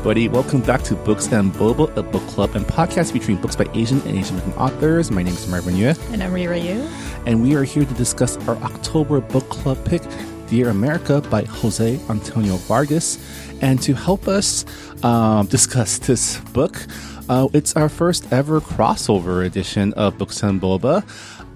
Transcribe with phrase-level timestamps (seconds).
[0.00, 3.66] Everybody, welcome back to Books and Boba, a book club and podcast featuring books by
[3.74, 5.10] Asian and Asian American authors.
[5.10, 6.88] My name is Marvin Yueh, And I'm Reera Yoo.
[7.26, 10.00] and we are here to discuss our October book club pick,
[10.48, 13.18] Dear America by Jose Antonio Vargas.
[13.60, 14.64] And to help us
[15.04, 16.86] um, discuss this book,
[17.28, 21.04] uh, it's our first ever crossover edition of Books and Boba.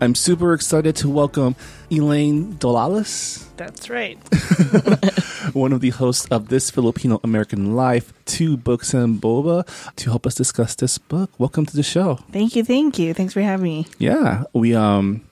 [0.02, 1.56] I'm super excited to welcome
[1.90, 3.43] Elaine Dolalis.
[3.56, 4.16] That's right.
[5.54, 9.64] one of the hosts of this Filipino American Life, to Books and Boba,
[9.96, 11.30] to help us discuss this book.
[11.38, 12.16] Welcome to the show.
[12.32, 13.14] Thank you, thank you.
[13.14, 13.86] Thanks for having me.
[13.98, 15.24] Yeah, we um,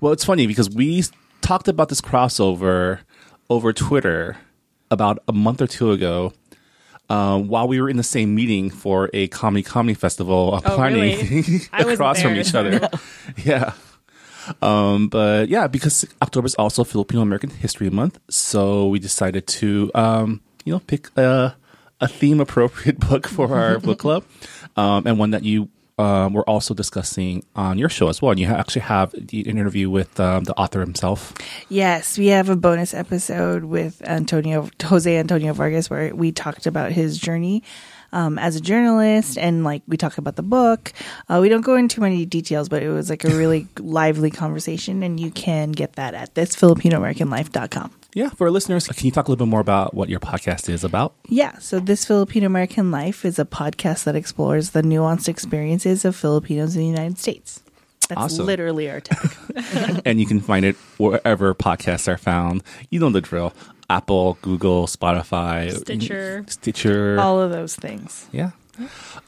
[0.00, 1.04] well, it's funny because we
[1.42, 3.00] talked about this crossover
[3.48, 4.36] over Twitter
[4.90, 6.32] about a month or two ago.
[7.10, 10.74] Um, while we were in the same meeting for a comedy comedy festival, uh, Oh,
[10.74, 11.60] planning really?
[11.94, 12.88] Across from each other.
[13.44, 13.74] Yeah.
[14.62, 19.90] Um, but yeah, because October is also Filipino American History Month, so we decided to,
[19.94, 21.56] um, you know, pick a,
[22.00, 24.24] a theme appropriate book for our book club,
[24.76, 28.32] um, and one that you um, were also discussing on your show as well.
[28.32, 31.34] And you actually have the interview with um, the author himself.
[31.68, 36.92] Yes, we have a bonus episode with Antonio Jose Antonio Vargas where we talked about
[36.92, 37.62] his journey
[38.14, 40.92] um, as a journalist and like we talk about the book.
[41.28, 45.02] Uh, we don't go into many details, but it was like a really lively conversation,
[45.02, 47.90] and you can get that at this FilipinoAmericanLife.com.
[48.14, 50.68] Yeah, for our listeners, can you talk a little bit more about what your podcast
[50.68, 51.14] is about?
[51.28, 56.14] Yeah, so this Filipino American Life is a podcast that explores the nuanced experiences of
[56.14, 57.62] Filipinos in the United States.
[58.08, 58.46] That's Awesome.
[58.46, 59.30] literally our tag.
[60.04, 62.62] and you can find it wherever podcasts are found.
[62.90, 63.52] You know the drill.
[63.90, 66.44] Apple, Google, Spotify, Stitcher.
[66.48, 67.18] Stitcher.
[67.20, 68.28] All of those things.
[68.32, 68.52] Yeah.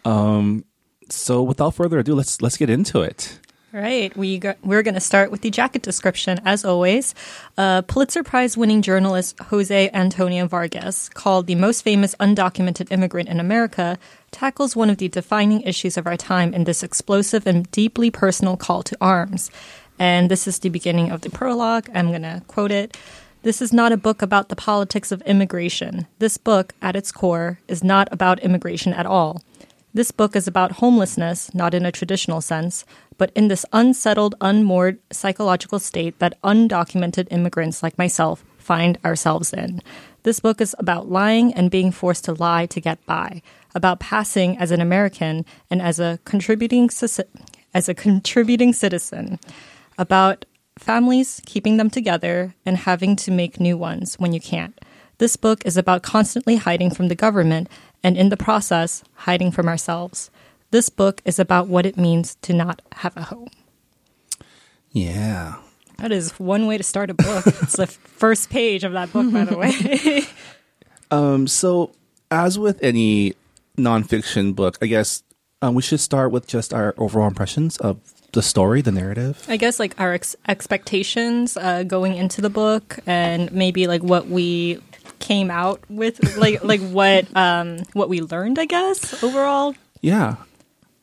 [0.05, 0.65] Um,
[1.11, 3.39] so without further ado, let's let's get into it.
[3.77, 4.17] All right.
[4.17, 7.15] We go, we're going to start with the jacket description, as always.
[7.59, 13.39] Uh, Pulitzer Prize winning journalist Jose Antonio Vargas, called the most famous undocumented immigrant in
[13.39, 13.99] America,
[14.31, 18.57] tackles one of the defining issues of our time in this explosive and deeply personal
[18.57, 19.51] call to arms.
[19.99, 21.91] And this is the beginning of the prologue.
[21.95, 22.97] I'm going to quote it.
[23.43, 26.07] This is not a book about the politics of immigration.
[26.19, 29.43] This book, at its core, is not about immigration at all.
[29.97, 32.85] This book is about homelessness, not in a traditional sense,
[33.17, 39.81] but in this unsettled, unmoored psychological state that undocumented immigrants like myself find ourselves in.
[40.23, 43.41] This book is about lying and being forced to lie to get by,
[43.75, 46.91] about passing as an American and as a contributing
[47.73, 49.41] as a contributing citizen,
[49.97, 50.45] about
[50.79, 54.79] families keeping them together and having to make new ones when you can't.
[55.19, 57.71] This book is about constantly hiding from the government
[58.07, 60.31] and in the process, hiding from ourselves.
[60.71, 63.49] This book is about what it means to not have a home.
[64.93, 65.57] Yeah.
[65.99, 67.45] That is one way to start a book.
[67.49, 70.23] it's the first page of that book, by the way.
[71.09, 71.93] Um, so
[72.33, 73.35] as with any
[73.79, 75.23] nonfiction book, I guess
[75.63, 78.01] um, we should start with just our overall impressions of
[78.33, 79.45] the story, the narrative.
[79.49, 84.27] I guess like our ex- expectations uh, going into the book, and maybe like what
[84.27, 84.81] we
[85.19, 88.59] came out with, like like what um, what we learned.
[88.59, 89.75] I guess overall.
[90.01, 90.37] Yeah.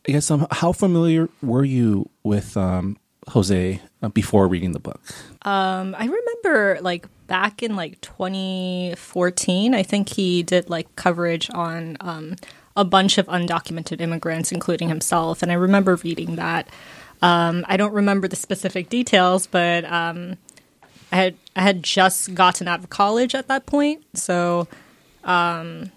[0.08, 2.98] I guess um, how familiar were you with um,
[3.30, 5.02] Jose uh, before reading the book?
[5.44, 11.98] Um, I remember like back in like 2014, I think he did like coverage on
[12.02, 12.36] um,
[12.76, 16.68] a bunch of undocumented immigrants, including himself, and I remember reading that.
[17.22, 20.36] Um, I don't remember the specific details, but um,
[21.12, 24.68] I had I had just gotten out of college at that point, so
[25.24, 25.92] um,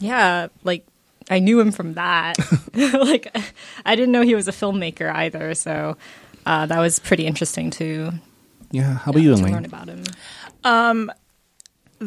[0.00, 0.84] yeah, like
[1.30, 2.36] I knew him from that.
[2.74, 3.34] like
[3.84, 5.96] I didn't know he was a filmmaker either, so
[6.46, 8.12] uh, that was pretty interesting to
[8.70, 8.94] Yeah.
[8.98, 9.52] How about you, to Elaine?
[9.54, 10.02] learn about him.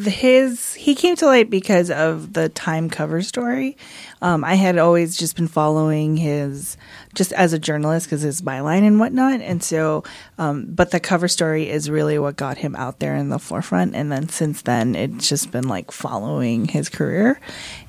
[0.04, 3.78] His he came to light because of the time cover story.
[4.22, 6.78] Um, i had always just been following his
[7.14, 9.42] just as a journalist because his byline and whatnot.
[9.42, 10.04] And so
[10.38, 13.96] um, but the cover story is really what got him out there in the forefront.
[13.96, 17.40] And then since then it's just been like following his career.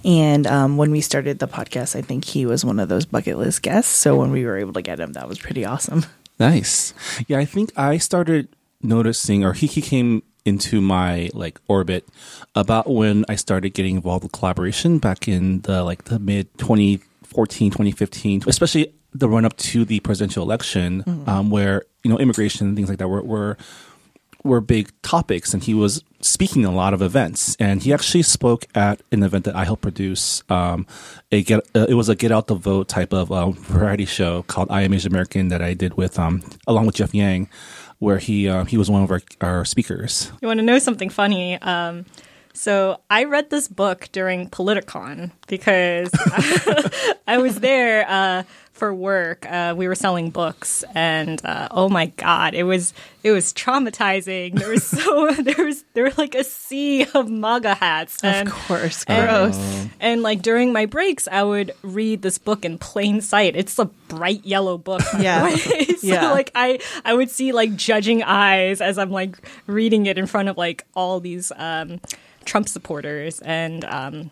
[0.05, 3.39] And um, when we started the podcast i think he was one of those bucket
[3.39, 3.95] list guests.
[3.97, 6.05] So when we were able to get him that was pretty awesome.
[6.39, 6.93] Nice.
[7.29, 8.49] Yeah, I think I started
[8.83, 12.09] noticing, or he, he came into my like orbit
[12.55, 17.71] about when I started getting involved with collaboration back in the like the mid 2014,
[17.71, 22.77] 2015, especially the run up to the presidential election, um, where you know immigration and
[22.77, 23.57] things like that were, were
[24.47, 27.57] were big topics, and he was speaking a lot of events.
[27.59, 30.43] And he actually spoke at an event that I helped produce.
[30.49, 30.87] Um,
[31.33, 34.43] a get uh, it was a get out the vote type of um, variety show
[34.45, 37.49] called I Am Asian American that I did with um, along with Jeff Yang,
[37.99, 40.31] where he uh, he was one of our, our speakers.
[40.41, 41.61] You want to know something funny?
[41.61, 42.05] Um,
[42.57, 46.11] so I read this book during Politicon because
[47.27, 48.43] I was there uh,
[48.73, 49.47] for work.
[49.51, 52.93] Uh, we were selling books, and uh, oh my god, it was
[53.23, 54.59] it was traumatizing.
[54.59, 58.55] There was so there was there were like a sea of MAGA hats, and of
[58.55, 59.87] course, gross.
[60.01, 63.55] and like during my breaks, I would read this book in plain sight.
[63.57, 65.03] It's a bright yellow book.
[65.19, 65.49] Yeah.
[65.57, 66.31] so Yeah.
[66.31, 70.49] like I I would see like judging eyes as I'm like reading it in front
[70.49, 72.01] of like all these um,
[72.47, 74.31] Trump supporters and um,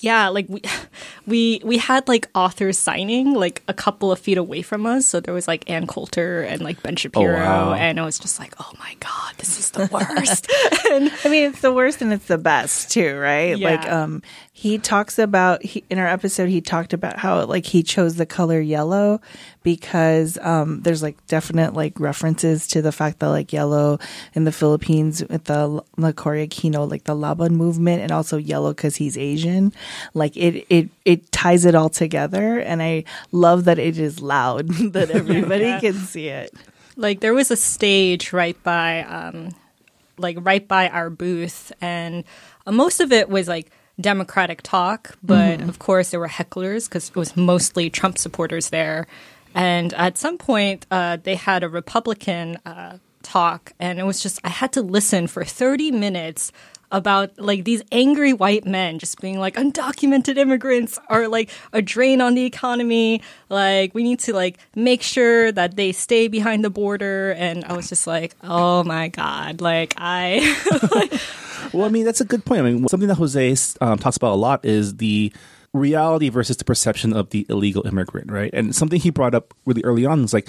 [0.00, 0.62] yeah, like we
[1.26, 5.06] we we had like authors signing like a couple of feet away from us.
[5.06, 7.74] So there was like Ann Coulter and like Ben Shapiro, wow.
[7.74, 10.50] and I was just like, oh my god, this is the worst.
[10.90, 13.56] and I mean, it's the worst and it's the best too, right?
[13.56, 13.70] Yeah.
[13.70, 16.48] Like, um, he talks about he, in our episode.
[16.48, 19.20] He talked about how like he chose the color yellow
[19.62, 23.98] because um, there's like definite like references to the fact that like yellow
[24.34, 28.72] in the Philippines with the the Cory Aquino like the Laban movement, and also yellow
[28.74, 29.72] because he's Asian.
[30.14, 34.68] Like it it it ties it all together, and I love that it is loud
[34.92, 35.80] that everybody Yeah.
[35.80, 36.52] can see it.
[36.96, 39.54] like there was a stage right by um
[40.18, 42.24] like right by our booth and
[42.66, 43.70] uh, most of it was like
[44.00, 49.06] democratic talk but of course there were hecklers because it was mostly trump supporters there.
[49.54, 54.40] And at some point uh, they had a republican uh, talk and it was just
[54.44, 56.52] i had to listen for 30 minutes
[56.92, 62.20] about like these angry white men just being like undocumented immigrants are like a drain
[62.20, 63.22] on the economy.
[63.48, 67.32] Like we need to like make sure that they stay behind the border.
[67.32, 70.40] And i was just like oh my god like i
[71.72, 72.60] Well, I mean, that's a good point.
[72.60, 75.32] I mean, something that Jose um, talks about a lot is the
[75.72, 78.50] reality versus the perception of the illegal immigrant, right?
[78.52, 80.48] And something he brought up really early on is like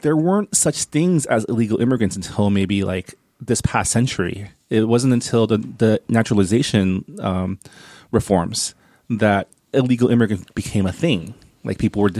[0.00, 4.50] there weren't such things as illegal immigrants until maybe like this past century.
[4.70, 7.58] It wasn't until the, the naturalization um,
[8.10, 8.74] reforms
[9.10, 11.34] that illegal immigrant became a thing.
[11.64, 12.10] Like people were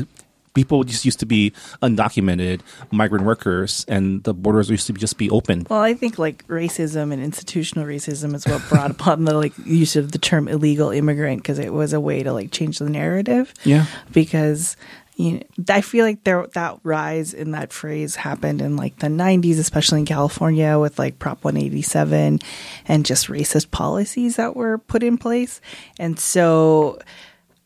[0.54, 1.52] people just used to be
[1.82, 2.60] undocumented
[2.90, 5.66] migrant workers, and the borders used to be, just be open.
[5.68, 9.96] Well, I think like racism and institutional racism is what brought upon the like use
[9.96, 13.52] of the term illegal immigrant because it was a way to like change the narrative.
[13.64, 13.86] Yeah.
[14.12, 14.76] Because
[15.18, 19.08] you know, I feel like there that rise in that phrase happened in like the
[19.08, 22.38] 90s, especially in California with like Prop 187
[22.86, 25.60] and just racist policies that were put in place.
[25.98, 27.00] And so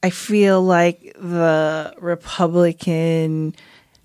[0.03, 3.55] I feel like the Republican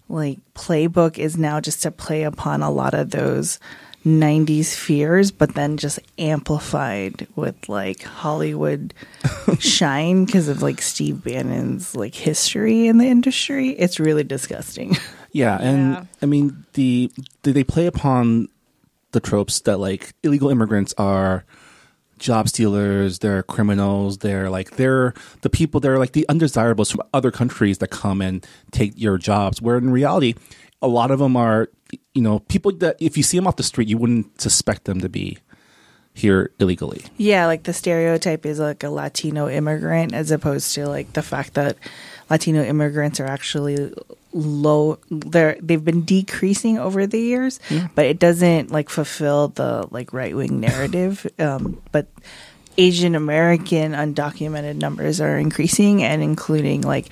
[0.10, 3.60] like playbook is now just to play upon a lot of those
[4.06, 8.94] 90s fears but then just amplified with like Hollywood
[9.60, 14.96] shine because of like Steve Bannon's like history in the industry it's really disgusting
[15.34, 16.04] Yeah, and Yeah.
[16.22, 17.12] I mean the,
[17.44, 18.48] the they play upon
[19.12, 21.44] the tropes that like illegal immigrants are
[22.18, 27.31] job stealers, they're criminals, they're like they're the people they're like the undesirables from other
[27.31, 29.62] countries that come and take your jobs.
[29.62, 30.36] Where in reality,
[30.81, 31.69] a lot of them are
[32.14, 35.02] you know people that if you see them off the street, you wouldn't suspect them
[35.02, 35.38] to be
[36.14, 37.04] here illegally.
[37.18, 41.54] Yeah, like the stereotype is like a Latino immigrant as opposed to like the fact
[41.54, 41.78] that
[42.30, 43.94] Latino immigrants are actually
[44.38, 47.60] low they're they've been decreasing over the years,
[47.96, 51.26] but it doesn't like fulfill the like right-wing narrative.
[51.40, 52.08] Um but
[52.78, 57.10] Asian American undocumented numbers are increasing and including like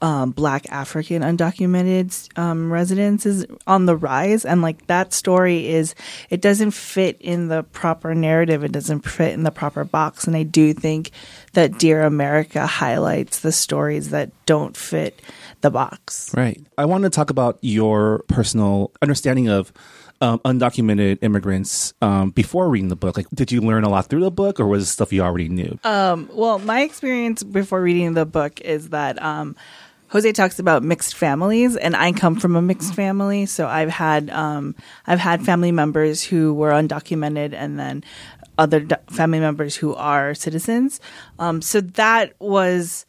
[0.00, 4.44] um, black African undocumented um, residents is on the rise.
[4.44, 5.94] And like that story is,
[6.30, 8.64] it doesn't fit in the proper narrative.
[8.64, 10.26] It doesn't fit in the proper box.
[10.26, 11.10] And I do think
[11.54, 15.20] that Dear America highlights the stories that don't fit
[15.60, 16.32] the box.
[16.34, 16.60] Right.
[16.76, 19.72] I want to talk about your personal understanding of
[20.20, 23.16] um, undocumented immigrants um, before reading the book.
[23.16, 25.48] Like, did you learn a lot through the book, or was it stuff you already
[25.48, 25.78] knew?
[26.32, 29.56] Well, my experience before reading the book is that um,
[30.08, 34.30] Jose talks about mixed families, and I come from a mixed family, so I've had
[34.30, 34.74] um,
[35.06, 38.02] I've had family members who were undocumented, and then
[38.56, 41.00] other do- family members who are citizens.
[41.38, 43.06] Um, so that was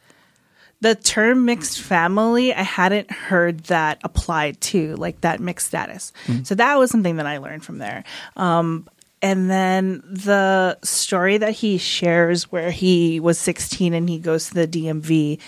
[0.81, 6.11] the term mixed family i hadn't heard that applied to like that mixed status.
[6.43, 8.03] So that was something that i learned from there.
[8.35, 8.87] Um,
[9.21, 14.53] and then the story that he shares where he was 16 and he goes to
[14.53, 15.39] the dmv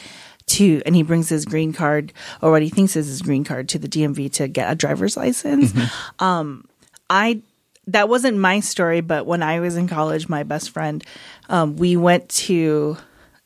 [0.47, 3.69] to, and he brings his green card or what he thinks is his green card
[3.69, 5.73] to the DMV to get a driver's license.
[6.19, 6.65] Um,
[7.09, 7.41] I
[7.87, 11.03] that wasn't my story, but when I was in college, my best friend,
[11.49, 12.95] um, we went to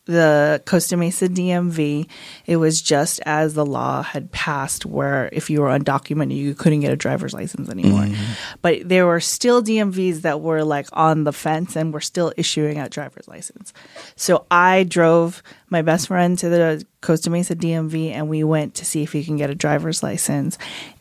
[0.05, 2.07] the Costa Mesa DMV.
[2.45, 6.81] It was just as the law had passed, where if you were undocumented, you couldn't
[6.81, 8.03] get a driver's license anymore.
[8.03, 8.33] Mm-hmm.
[8.62, 12.79] But there were still DMVs that were like on the fence and were still issuing
[12.79, 13.74] a driver's license.
[14.15, 18.85] So I drove my best friend to the Costa Mesa DMV, and we went to
[18.85, 20.57] see if he can get a driver's license,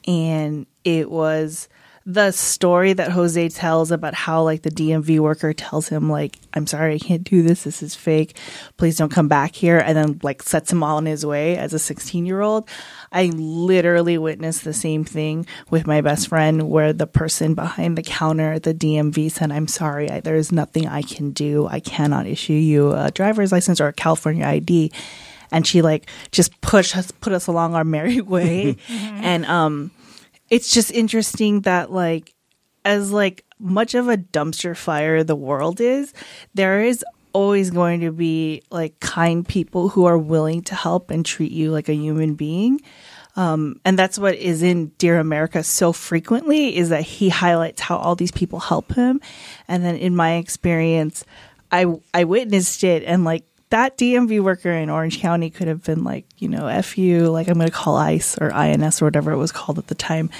[0.06, 1.68] and it was
[2.06, 6.66] the story that Jose tells about how like the DMV worker tells him like I'm
[6.66, 7.64] sorry I can't do this.
[7.64, 8.36] This is fake.
[8.76, 11.72] Please don't come back here and then like sets him all on his way as
[11.72, 12.68] a 16 year old
[13.10, 18.02] I literally witnessed the same thing with my best friend where the person behind the
[18.02, 20.10] counter at the DMV said I'm sorry.
[20.10, 21.66] I, there is nothing I can do.
[21.66, 24.92] I cannot issue you a driver's license or a California ID
[25.50, 28.76] and she like just pushed us put us along our merry way.
[28.90, 29.90] And um
[30.50, 32.34] it's just interesting that like
[32.84, 36.12] as like much of a dumpster fire the world is
[36.54, 41.26] there is always going to be like kind people who are willing to help and
[41.26, 42.80] treat you like a human being.
[43.36, 47.96] Um, and that's what is in dear america so frequently is that he highlights how
[47.96, 49.20] all these people help him.
[49.66, 51.24] And then in my experience
[51.72, 56.04] i i witnessed it and like that DMV worker in Orange County could have been
[56.04, 59.32] like, you know, F you, like I'm going to call ICE or INS or whatever
[59.32, 60.30] it was called at the time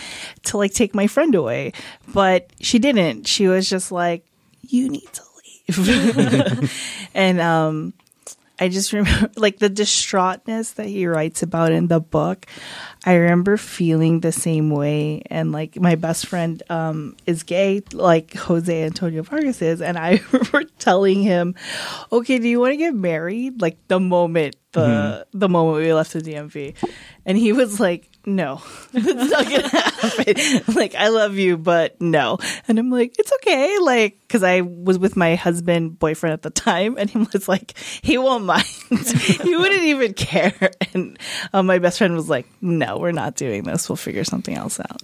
[0.45, 1.73] to like take my friend away.
[2.07, 3.27] But she didn't.
[3.27, 4.25] She was just like,
[4.63, 5.23] you need to
[5.67, 6.73] leave.
[7.15, 7.93] and, um,
[8.59, 12.47] I just remember like the distraughtness that he writes about in the book.
[13.05, 15.23] I remember feeling the same way.
[15.27, 19.83] And like my best friend um, is gay, like Jose Antonio Vargas is.
[19.83, 21.55] And I remember telling him,
[22.13, 23.61] okay, do you want to get married?
[23.61, 26.77] Like the moment, the, the moment we left the DMV.
[27.27, 28.63] And he was like, no,
[28.93, 30.75] it's not gonna happen.
[30.75, 32.39] like, I love you, but no.
[32.69, 33.79] And I'm like, it's okay.
[33.81, 37.77] Like, cause I was with my husband, boyfriend at the time, and he was like,
[38.03, 38.65] he won't mind.
[38.91, 40.71] he wouldn't even care.
[40.93, 41.19] And
[41.53, 43.89] um, my best friend was like, no, we're not doing this.
[43.89, 45.03] We'll figure something else out.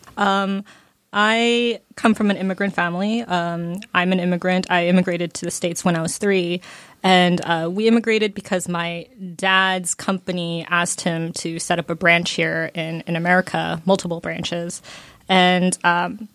[1.13, 3.23] I come from an immigrant family.
[3.23, 4.71] Um, I'm an immigrant.
[4.71, 6.61] I immigrated to the States when I was three.
[7.03, 12.33] And uh, we immigrated because my dad's company asked him to set up a branch
[12.33, 14.83] here in, in America, multiple branches.
[15.29, 16.29] And um,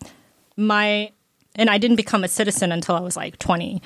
[0.58, 1.12] my
[1.56, 3.82] and I didn't become a citizen until I was like 20.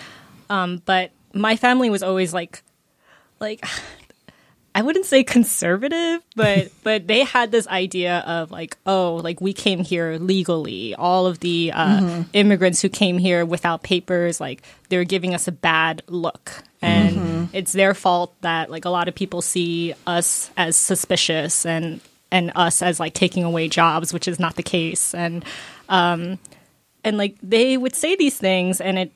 [0.50, 2.64] Um, but my family was always like,
[3.40, 3.64] like
[4.80, 9.52] I wouldn't say conservative, but but they had this idea of like, oh, like we
[9.52, 10.96] came here legally.
[10.96, 15.52] All of the uh, immigrants who came here without papers, like they're giving us a
[15.52, 20.78] bad look, and it's their fault that like a lot of people see us as
[20.78, 22.00] suspicious and
[22.32, 25.44] and us as like taking away jobs, which is not the case, and
[25.90, 26.40] um,
[27.04, 29.12] and like they would say these things, and it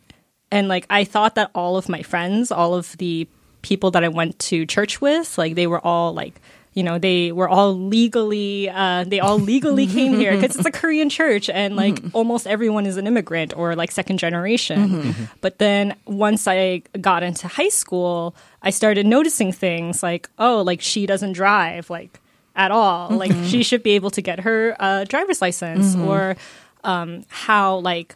[0.52, 3.30] and like I thought that all of my friends, all of the
[3.64, 6.40] people that I went to church with, like they were all like,
[6.76, 10.72] you know, they were all legally, uh, they all legally came here because it's a
[10.72, 15.16] Korean church and like almost everyone is an immigrant or like second generation.
[15.42, 20.82] But then once I got into high school, I started noticing things like, oh, like
[20.82, 22.20] she doesn't drive, like
[22.56, 23.10] at all.
[23.10, 26.36] Like she should be able to get her uh, driver's license or
[26.84, 28.16] um, how like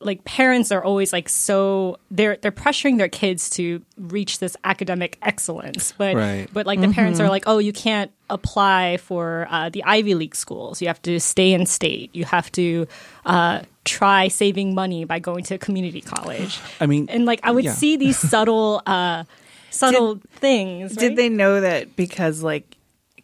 [0.00, 5.18] like parents are always like so they're they're pressuring their kids to reach this academic
[5.22, 5.92] excellence.
[5.96, 6.48] But Right.
[6.52, 10.34] but like the parents are like oh you can't apply for uh, the ivy league
[10.34, 10.80] schools.
[10.80, 12.10] You have to stay in state.
[12.14, 12.86] You have to
[13.26, 16.58] uh, try saving money by going to a community college.
[16.80, 17.72] I mean, and like i would yeah.
[17.72, 19.24] see these subtle uh
[19.70, 22.76] subtle things Did they know that because like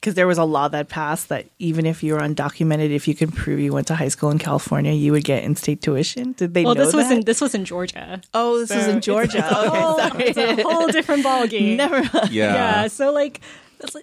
[0.06, 3.14] because there was a law that passed that even if you were undocumented, if you
[3.16, 6.30] could prove you went to high school in California, you would get in-state tuition.
[6.34, 9.00] Did they well know this was in this was in georgia oh, this was in
[9.00, 9.38] Georgia.
[9.38, 10.24] it's a okay, whole- sorry.
[10.26, 12.02] it's a whole different ballgame Never.
[12.30, 12.54] yeah.
[12.54, 13.40] yeah so like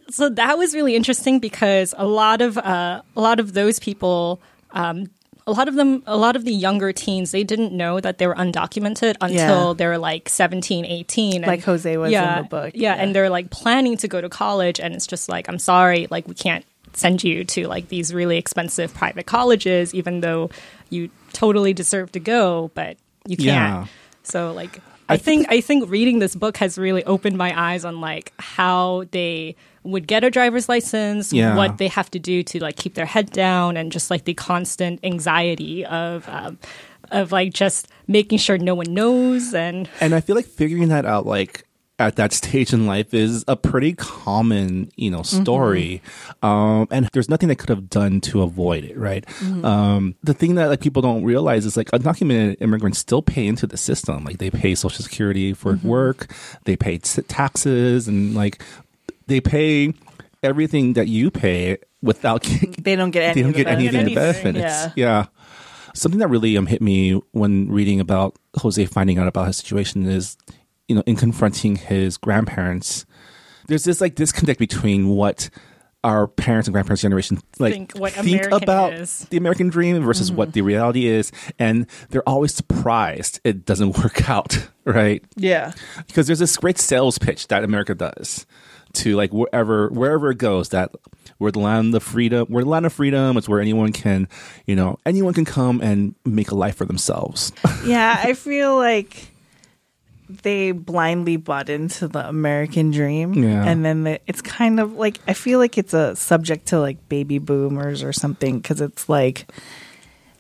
[0.10, 4.41] so that was really interesting because a lot of uh, a lot of those people
[4.72, 5.10] um,
[5.46, 8.28] a lot of them a lot of the younger teens they didn't know that they
[8.28, 9.74] were undocumented until Yeah.
[9.76, 13.02] they were like 17 18 and- Like Jose was in the book, yeah, yeah.
[13.02, 16.28] and they're like planning to go to college and it's just like i'm sorry like
[16.28, 20.50] we can't send you to like these really expensive private colleges even though
[20.90, 22.98] you totally deserve to go but
[23.28, 23.86] you can't Yeah.
[24.24, 28.00] so like I think I think reading this book has really opened my eyes on
[28.00, 31.56] like how they would get a driver's license, Yeah.
[31.56, 34.34] what they have to do to like keep their head down, and just like the
[34.34, 36.58] constant anxiety of um,
[37.12, 41.06] of like just making sure no one knows and And I feel like figuring that
[41.06, 41.66] out, like
[42.00, 46.02] at that stage in life is a pretty common, you know, story.
[46.42, 49.24] Um, and there's nothing they could have done to avoid it, right?
[49.63, 53.68] Um, the thing that like people don't realize is like undocumented immigrants still pay into
[53.68, 54.25] the system.
[54.25, 58.62] Like they pay social security for work, they pay t- taxes and like
[59.27, 59.94] they pay
[60.42, 62.44] everything that you pay without
[62.82, 63.34] They don't get any.
[63.36, 64.58] they don't get anything in the benefits.
[64.58, 64.92] Yeah.
[64.96, 65.25] Yeah.
[65.96, 70.06] Something that really um, hit me when reading about Jose finding out about his situation
[70.08, 70.38] is,
[70.88, 73.06] you know, in confronting his grandparents,
[73.68, 75.50] there's this like disconnect between what
[76.03, 79.20] our parents and grandparents generation like Think American about is.
[79.30, 80.38] the American dream versus Mm-hmm.
[80.38, 85.24] what the reality is, and they're always surprised it doesn't work out, right?
[85.38, 85.72] Yeah.
[86.08, 88.46] because there's this great sales pitch that America does
[88.94, 90.92] to like wherever wherever it goes that
[91.40, 94.28] we're the land of freedom we're the land of freedom it's where anyone can
[94.68, 97.52] you know anyone can come and make a life for themselves
[97.86, 99.28] Yeah, I feel like
[100.30, 103.34] they blindly bought into the American dream.
[103.34, 103.66] Yeah.
[103.66, 107.10] And then the, it's kind of like, I feel like it's a subject to like
[107.10, 109.52] baby boomers or something because it's like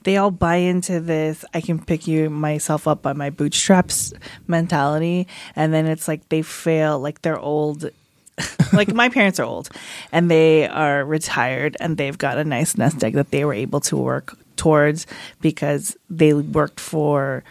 [0.03, 4.13] they all buy into this I can pick you myself up by my bootstraps
[4.47, 5.27] mentality.
[5.55, 7.89] And then it's like they fail, like they're old.
[8.73, 9.69] like my parents are old
[10.11, 13.79] and they are retired and they've got a nice nest egg that they were able
[13.81, 15.05] to work towards
[15.41, 17.43] because they worked for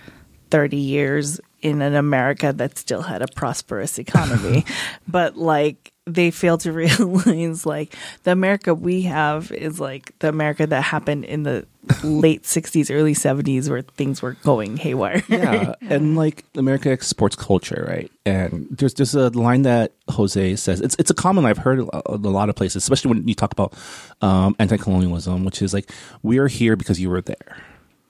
[0.50, 4.64] 30 years in an America that still had a prosperous economy.
[5.08, 7.94] but like they fail to realize like
[8.24, 11.66] the America we have is like the America that happened in the
[12.02, 15.22] late 60s, early 70s where things were going haywire.
[15.28, 18.10] yeah and like america exports culture right?
[18.24, 22.16] And there's there's a line that jose says it's it's a common i've heard a,
[22.16, 23.74] lot of places especially when you talk about
[24.20, 25.90] um, anti-colonialism which is like
[26.22, 27.56] we are here because you were there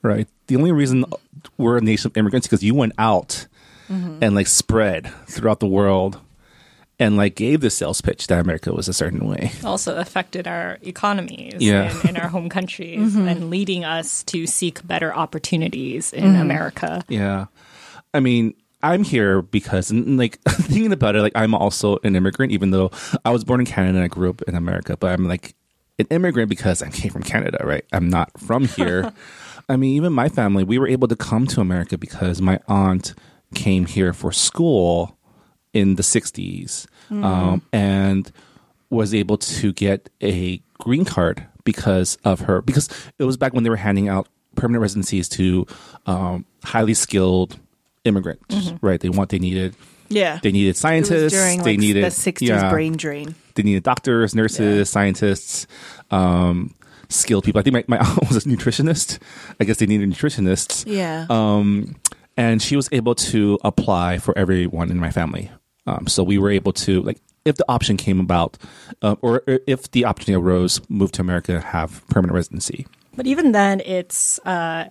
[0.03, 0.29] right?
[0.49, 1.05] The only reason
[1.57, 3.47] we're a nation of immigrants is because you went out
[3.89, 6.19] and like spread throughout the world
[7.03, 10.79] and like gave the sales pitch that america was a certain way also affected our
[10.83, 11.99] economies Yeah.
[12.03, 13.29] in, in our home countries mm-hmm.
[13.29, 16.43] and leading us to seek better opportunities in mm-hmm.
[16.43, 17.05] America.
[17.09, 17.47] Yeah.
[18.15, 22.53] I mean, I'm here because, and, like, thinking about it, like, I'm also an immigrant,
[22.53, 22.91] even though
[23.25, 25.55] I was born in Canada and I grew up in America, but I'm like
[25.99, 27.85] an immigrant because I came from Canada, right?
[27.93, 29.13] I'm not from here.
[29.69, 33.15] I mean, even my family, we were able to come to America because my aunt
[33.55, 35.17] came here for school
[35.73, 38.31] in the 60s um, and
[38.91, 43.65] was able to get a green card because of her because it was back when
[43.65, 45.67] they were handing out permanent residencies to
[46.07, 47.59] um, highly skilled
[48.05, 49.75] immigrants right they want they needed
[50.09, 50.41] Yeah.
[50.43, 53.35] they needed scientists during they needed the 60s yeah, brain drain.
[53.55, 55.67] they needed doctors nurses scientists
[56.11, 56.75] um,
[57.09, 59.19] skilled people i think my, my aunt was a nutritionist
[59.61, 61.27] i guess they needed nutritionists Yeah.
[61.31, 61.95] um,
[62.37, 65.51] and she was able to apply for everyone in my family.
[65.87, 68.57] Um, so we were able to like if the option came about,
[69.03, 72.87] uh, or if the opportunity arose, move to America, have permanent residency.
[73.17, 74.89] But even then, it's uh,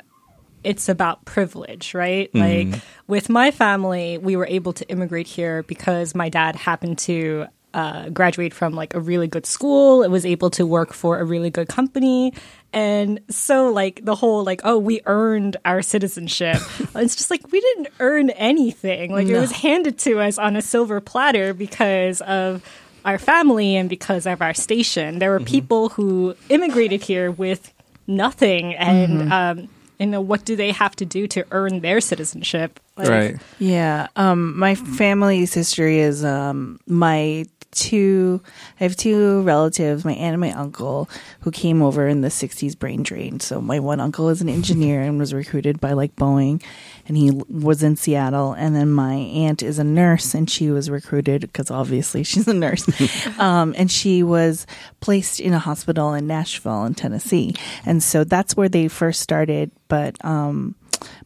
[0.63, 2.29] it's about privilege, right?
[2.35, 7.47] Like with my family, we were able to immigrate here because my dad happened to
[7.73, 10.03] uh, graduate from like a really good school.
[10.03, 12.33] It was able to work for a really good company,
[12.73, 16.57] and so like the whole like oh we earned our citizenship.
[16.95, 19.11] it's just like we didn't earn anything.
[19.11, 22.63] Like it was handed to us on a silver platter because of
[23.03, 25.19] our family and because of our station.
[25.19, 27.73] There were people who immigrated here with
[28.07, 32.79] nothing and um you know what do they have to do to earn their citizenship
[32.97, 33.35] Like, right.
[33.59, 34.07] Yeah.
[34.15, 38.41] Um, my family's history is um, my two.
[38.79, 41.09] I have two relatives, my aunt and my uncle,
[41.41, 43.39] who came over in the '60s brain drain.
[43.39, 46.63] So my one uncle is an engineer and was recruited by like Boeing,
[47.07, 48.53] and he was in Seattle.
[48.53, 52.53] And then my aunt is a nurse, and she was recruited because obviously she's a
[52.53, 52.87] nurse,
[53.39, 54.67] um, and she was
[54.99, 57.55] placed in a hospital in Nashville, in Tennessee.
[57.85, 59.71] And so that's where they first started.
[59.87, 60.75] But um,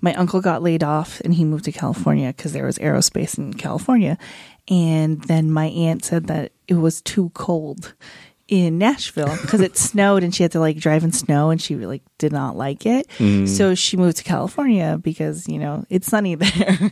[0.01, 3.53] my uncle got laid off and he moved to California because there was aerospace in
[3.53, 4.17] California.
[4.67, 7.93] And then my aunt said that it was too cold
[8.47, 11.75] in Nashville because it snowed and she had to like drive in snow and she
[11.75, 13.07] like did not like it.
[13.47, 16.91] So she moved to California because, you know, it's sunny there.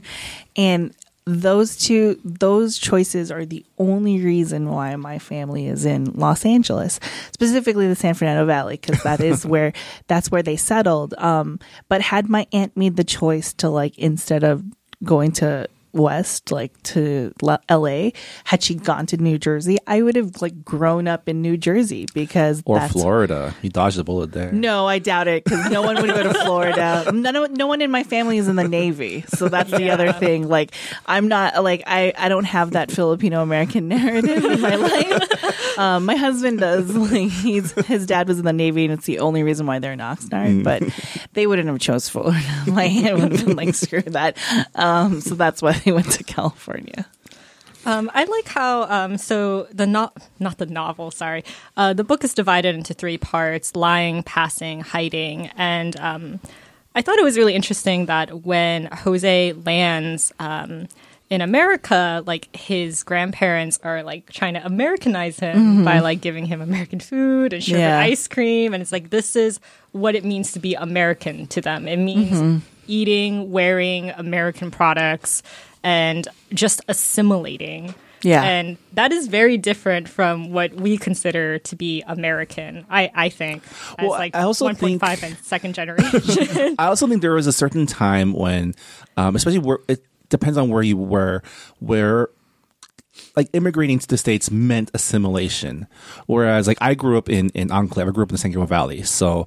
[0.56, 0.94] and
[1.26, 7.00] those two those choices are the only reason why my family is in Los Angeles,
[7.32, 9.72] specifically the San Fernando Valley, because that is where
[10.08, 11.14] that's where they settled.
[11.18, 14.64] Um, but had my aunt made the choice to like instead of
[15.04, 17.34] going to west, like to
[17.70, 18.14] L.A.
[18.46, 22.08] Had she gone to New Jersey, I would have like grown up in New Jersey
[22.14, 23.54] because Or that's Florida.
[23.62, 24.52] He dodged the bullet there.
[24.52, 27.12] No, I doubt it because no one would go to Florida.
[27.14, 30.48] No, no one in my family is in the Navy, so that's the other thing.
[30.48, 30.72] Like,
[31.06, 32.14] I'm not like I.
[32.18, 35.78] I don't have that Filipino American narrative in my life.
[35.78, 36.92] Um, my husband does.
[37.14, 39.94] Like, he's his dad was in the Navy, and it's the only reason why they're
[39.94, 40.64] in Oxnard.
[40.64, 40.84] But
[41.34, 42.40] they wouldn't have chose Florida.
[42.68, 44.38] My aunt would have been like, screw that.
[44.74, 47.06] Um, so that's why they went to California.
[47.86, 51.44] Um, I like how um, so the not not the novel, sorry,
[51.76, 56.40] uh, the book is divided into three parts: lying, passing, hiding, and um,
[56.96, 60.88] I thought it was really interesting that when Jose lands um,
[61.30, 66.62] in America, like his grandparents are like trying to Americanize him by like giving him
[66.62, 68.00] American food and sugar Yeah.
[68.00, 69.60] ice cream, and it's like this is
[69.92, 71.86] what it means to be American to them.
[71.90, 75.44] It means eating, wearing American products,
[75.84, 77.94] and just assimilating.
[78.22, 78.42] Yeah.
[78.42, 83.64] And that is very different from what we consider to be American, I, I think.
[83.98, 86.76] As Well, like I also 1.5 think- and second generation.
[86.80, 88.76] I also think there was a certain time when,
[89.18, 91.44] um, especially where it depends on where you were,
[91.80, 92.30] where
[93.36, 95.88] like immigrating to the states meant assimilation.
[96.26, 98.68] Whereas like I grew up in in Enclave, I grew up in the San Gabriel
[98.68, 99.46] Valley, so.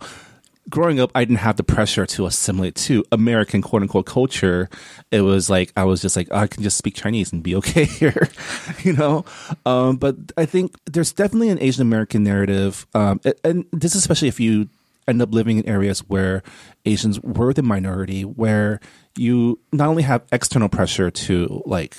[0.69, 4.69] Growing up, I didn't have the pressure to assimilate to American quote unquote culture.
[5.11, 7.55] It was like I was just like oh, I can just speak Chinese and be
[7.57, 8.29] okay here,
[8.83, 9.25] you know.
[9.65, 14.29] Um, but I think there's definitely an Asian American narrative, um, and this is especially
[14.29, 14.69] if you
[15.09, 16.43] end up living in areas where
[16.85, 18.81] Asians were the minority, where
[19.17, 21.97] you not only have external pressure to like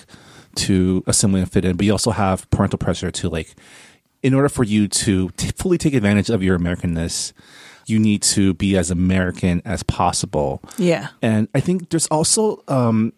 [0.56, 3.56] to assimilate and fit in, but you also have parental pressure to like,
[4.24, 7.32] in order for you to t- fully take advantage of your Americanness,
[7.90, 10.62] you need to be as American as possible.
[10.78, 11.08] Yeah.
[11.22, 13.14] And I think there's also, um,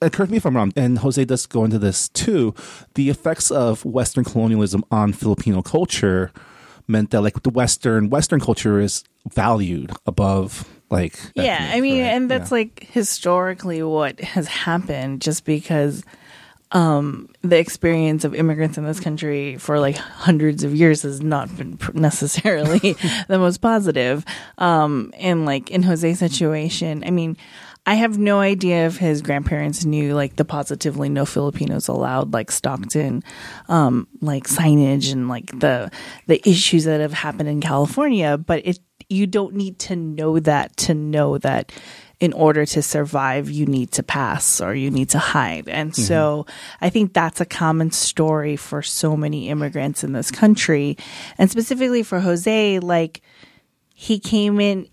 [0.00, 2.54] correct me if I'm wrong, and Jose does go into this too.
[2.94, 6.30] The effects of Western colonialism on Filipino culture
[6.86, 12.02] meant that like the Western Western culture is valued above like Yeah, ethnic, I mean,
[12.02, 12.08] right?
[12.12, 12.54] and that's Yeah.
[12.58, 16.04] like historically what has happened just because
[16.74, 21.56] um, the experience of immigrants in this country for like hundreds of years has not
[21.56, 22.78] been necessarily
[23.28, 24.24] the most positive.
[24.58, 27.36] Um, and like in Jose's situation, I mean,
[27.86, 32.50] I have no idea if his grandparents knew like the positively no Filipinos allowed like
[32.50, 33.22] Stockton,
[33.68, 35.92] um, like signage and like the
[36.26, 38.36] the issues that have happened in California.
[38.38, 41.72] But it you don't need to know that to know that
[42.24, 45.68] in order to survive you need to pass or you need to hide.
[45.68, 46.02] And mm-hmm.
[46.02, 46.46] so
[46.80, 50.96] I think that's a common story for so many immigrants in this country.
[51.38, 53.20] And specifically for Jose, like
[53.94, 54.88] he came in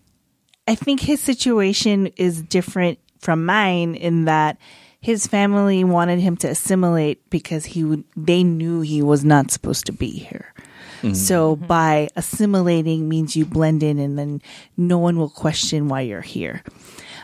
[0.67, 4.57] I think his situation is different from mine in that
[4.99, 9.85] his family wanted him to assimilate because he would, they knew he was not supposed
[9.87, 10.53] to be here.
[11.01, 11.13] Mm-hmm.
[11.15, 14.41] So by assimilating means you blend in and then
[14.77, 16.63] no one will question why you're here.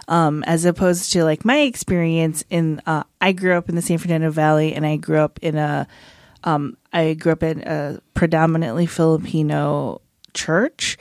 [0.09, 3.97] Um, as opposed to like my experience in, uh, I grew up in the San
[3.97, 5.85] Fernando Valley and I grew up in a,
[6.45, 10.01] um, I grew up in a predominantly Filipino
[10.33, 10.97] church.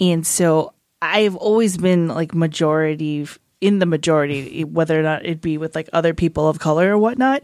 [0.00, 3.28] And so I've always been like majority
[3.60, 6.98] in the majority, whether or not it be with like other people of color or
[6.98, 7.42] whatnot.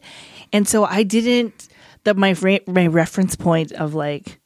[0.52, 1.68] And so I didn't,
[2.04, 2.34] that my,
[2.66, 4.40] my reference point of like,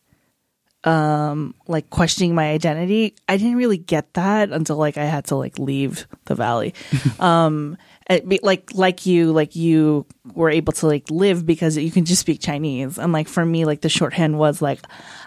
[0.87, 3.15] um like questioning my identity.
[3.29, 6.75] I didn't really get that until like i had to like leave the valley.
[7.21, 7.77] Um
[8.09, 12.41] like like you like you were able to like live because you can just speak
[12.41, 12.99] chinese.
[12.99, 14.81] And like for me like the shorthand was like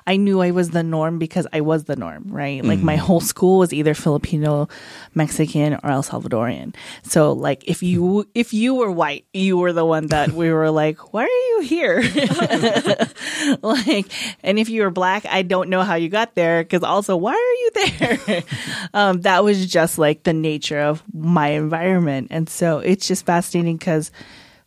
[0.08, 2.63] i knew i was the norm because i was the norm right?
[2.63, 4.70] Like my whole school was either filipino
[5.13, 6.74] mexican or el salvadorian.
[7.04, 10.72] So like if you if you were white you were the one that we were
[10.72, 12.02] like why are you here?
[13.62, 14.12] Like
[14.44, 17.34] and if you were black i don't know how you got there because also why
[17.34, 18.44] are you there?
[18.94, 22.28] Um that was just like the nature of my environment.
[22.32, 24.12] And so it's just fascinating because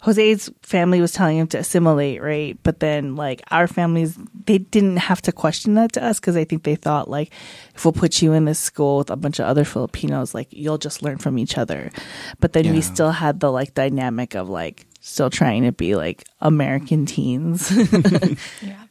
[0.04, 2.58] jose's family was telling him to assimilate right?
[2.64, 6.42] But then like our families they didn't have to question that to us because i
[6.42, 7.30] think they thought like
[7.76, 10.78] if we'll put you in this school with a bunch of other filipinos like you'll
[10.78, 11.92] just learn from each other.
[12.40, 16.24] But then we still had the like dynamic of like still trying to be like
[16.40, 17.70] american teens.
[18.62, 18.82] Yeah.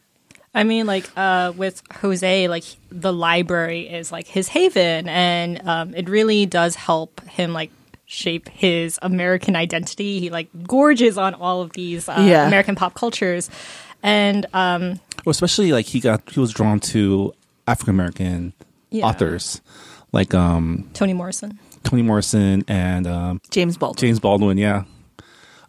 [0.53, 5.95] I mean, like uh, with Jose, like the library is like his haven, and um,
[5.95, 7.71] it really does help him like
[8.11, 10.19] shape his American identity.
[10.19, 12.45] He like gorges on all of these uh, Yeah.
[12.45, 13.49] American pop cultures,
[14.03, 17.33] and um, Well, especially like he got he was drawn to
[17.67, 18.51] African American
[18.89, 19.05] Yeah.
[19.05, 19.61] authors
[20.11, 21.57] like um Toni Morrison.
[21.83, 24.57] Toni Morrison and um, james baldwin James Baldwin.
[24.57, 24.83] Yeah,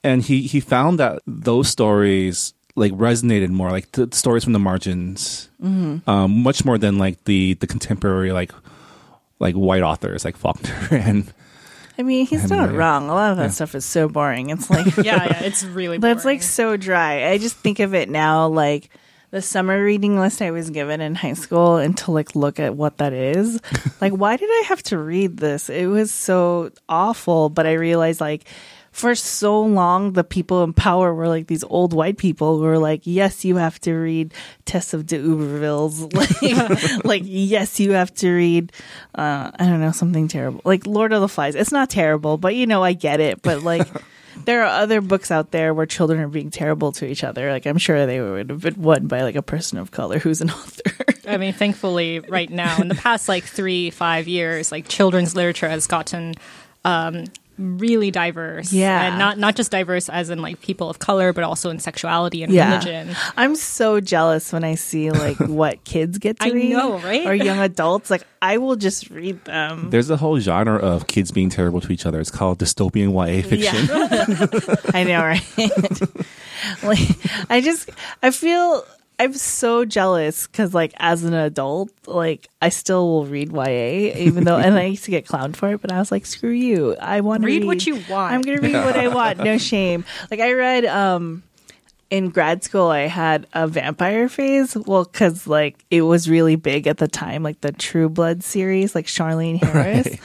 [0.02, 4.52] and he he found that those stories like resonated more, like the, the stories from
[4.52, 6.10] the margins, Mm-hmm.
[6.10, 8.50] um, much more than like the the contemporary like
[9.38, 11.32] like white authors like Faulkner and
[12.02, 12.76] I mean, he's not Hemingway.
[12.78, 13.08] wrong.
[13.08, 13.48] A lot of that Yeah.
[13.50, 14.50] stuff is so boring.
[14.50, 15.98] It's like yeah, yeah, it's really.
[15.98, 16.38] That's boring.
[16.38, 17.28] like so dry.
[17.30, 18.90] I just think of it now like
[19.30, 22.74] the summer reading list I was given in high school and to like look at
[22.74, 23.60] what that is.
[24.00, 25.70] like why did I have to read this?
[25.70, 28.44] It was so awful, but I realized like
[28.92, 32.78] for so long the people in power were like these old white people who were
[32.78, 34.34] like, Yes, you have to read
[34.66, 36.12] Tess of the d'Urbervilles.
[37.02, 38.70] Like like yes, you have to read
[39.14, 40.60] uh I don't know, something terrible.
[40.64, 41.54] Like Lord of the Flies.
[41.54, 43.40] It's not terrible, but you know, I get it.
[43.40, 43.88] But like
[44.44, 47.50] there are other books out there where children are being terrible to each other.
[47.50, 50.42] Like I'm sure they would have been won by like a person of color who's
[50.42, 51.06] an author.
[51.26, 55.68] I mean, thankfully, right now, in the past like three, five years, like children's literature
[55.68, 56.34] has gotten
[56.84, 57.24] um,
[57.58, 58.72] really diverse.
[58.72, 59.02] Yeah.
[59.08, 62.42] and not not just diverse as in like people of color, but also in sexuality
[62.42, 62.70] and Yeah.
[62.70, 63.14] religion.
[63.36, 66.70] I'm so jealous when I see like what kids get to I read.
[66.72, 67.26] know, right?
[67.26, 68.10] Or young adults.
[68.10, 69.90] Like I will just read them.
[69.90, 72.20] there's a whole genre of kids being terrible to each other.
[72.20, 73.86] It's called dystopian YA fiction.
[73.86, 74.76] Yeah.
[74.94, 75.42] I know, right?
[76.82, 76.98] like
[77.50, 77.90] I just
[78.22, 78.84] I feel
[79.22, 84.42] I'm so jealous because, like, as an adult, like, I still will read YA, even
[84.42, 86.96] though, and I used to get clowned for it, but I was like, screw you.
[86.96, 88.34] I want to Read read, what you want.
[88.34, 89.38] I'm going to read what I want.
[89.38, 90.04] No shame.
[90.28, 91.44] Like, I read, um,
[92.10, 94.76] in grad school, I had a vampire phase.
[94.76, 98.94] Well, because, like, it was really big at the time, like the True Blood series,
[98.96, 100.08] like Charlaine Harris.
[100.08, 100.20] Right.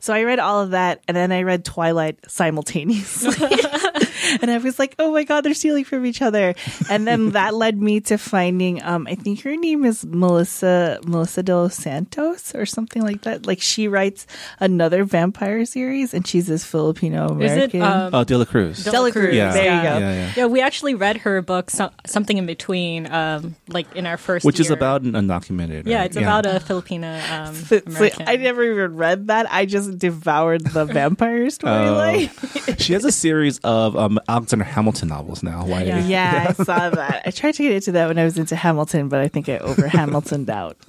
[0.00, 3.34] So I read all of that, and then I read Twilight simultaneously.
[4.40, 6.54] and I was like, "Oh my god, they're stealing from each other!"
[6.90, 11.42] And then that led me to finding, um, I think her name is Melissa Melissa
[11.42, 13.46] de los Santos or something like that.
[13.46, 14.26] Like she writes
[14.60, 17.54] another vampire series, and she's this Filipino Is it?
[17.74, 17.82] American.
[17.82, 18.84] Um, Oh, De La Cruz.
[18.84, 19.34] Dela Cruz.
[19.34, 19.52] Yeah.
[19.52, 19.98] There you go.
[19.98, 20.32] Yeah, yeah.
[20.36, 24.44] yeah, we actually read her book, so, something in between, um, like in our first,
[24.46, 25.86] Which is about an undocumented.
[25.86, 26.06] Yeah, right?
[26.06, 27.08] it's about a Filipino.
[27.30, 28.28] um, So- so American.
[28.28, 29.50] I never even read that.
[29.52, 32.78] I just devoured the vampire storyline.
[32.80, 35.66] She has a series of um, Alexander Hamilton novels now.
[35.66, 35.78] YA.
[35.80, 36.06] Yeah.
[36.06, 37.22] Yeah, I saw that.
[37.26, 39.58] I tried to get into that when I was into Hamilton, but I think I
[39.58, 40.76] over Hamiltoned out.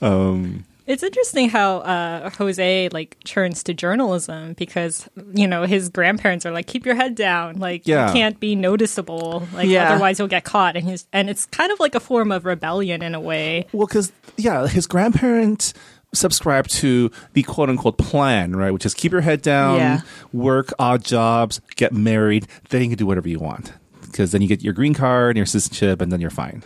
[0.00, 6.44] Um, It's interesting how uh, Jose like turns to journalism because you know his grandparents
[6.44, 8.08] are like, keep your head down, like Yeah.
[8.08, 9.90] you can't be noticeable, like Yeah.
[9.92, 10.76] otherwise you'll get caught.
[10.76, 13.66] And he's and it's kind of like a form of rebellion in a way.
[13.72, 15.72] well, because yeah, his grandparents
[16.14, 18.70] subscribe to the quote unquote plan, right?
[18.70, 20.00] Which is keep your head down, Yeah.
[20.32, 23.72] work odd jobs, get married, then you can do whatever you want.
[24.02, 26.64] Because then you get your green card and your citizenship, and then you're fine.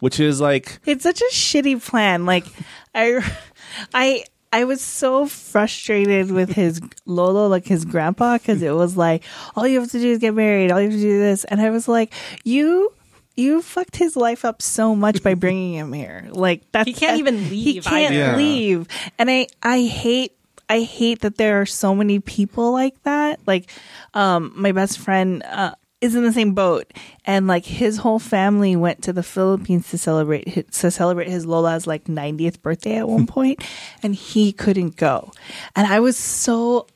[0.00, 2.24] Which is like it's such a shitty plan.
[2.26, 2.46] Like,
[2.94, 3.22] I,
[3.94, 9.22] I, I was so frustrated with his Lolo, like his grandpa, because it was like,
[9.54, 10.70] all you have to do is get married.
[10.72, 12.92] All you have to do this, and I was like, you.
[13.36, 16.28] You fucked his life up so much by bringing him here.
[16.30, 17.84] Like that's He can't even leave.
[17.84, 18.14] He can't.
[18.14, 18.36] Yeah.
[18.36, 20.32] leave, and I I hate
[20.68, 23.40] I hate that there are so many people like that.
[23.46, 23.70] Like,
[24.14, 26.92] um, my best friend uh, is in the same boat,
[27.24, 31.46] and like his whole family went to the Philippines to celebrate his, to celebrate his
[31.46, 33.62] Lola's like 90th birthday at one point,
[34.02, 35.32] and he couldn't go,
[35.74, 36.86] and I was so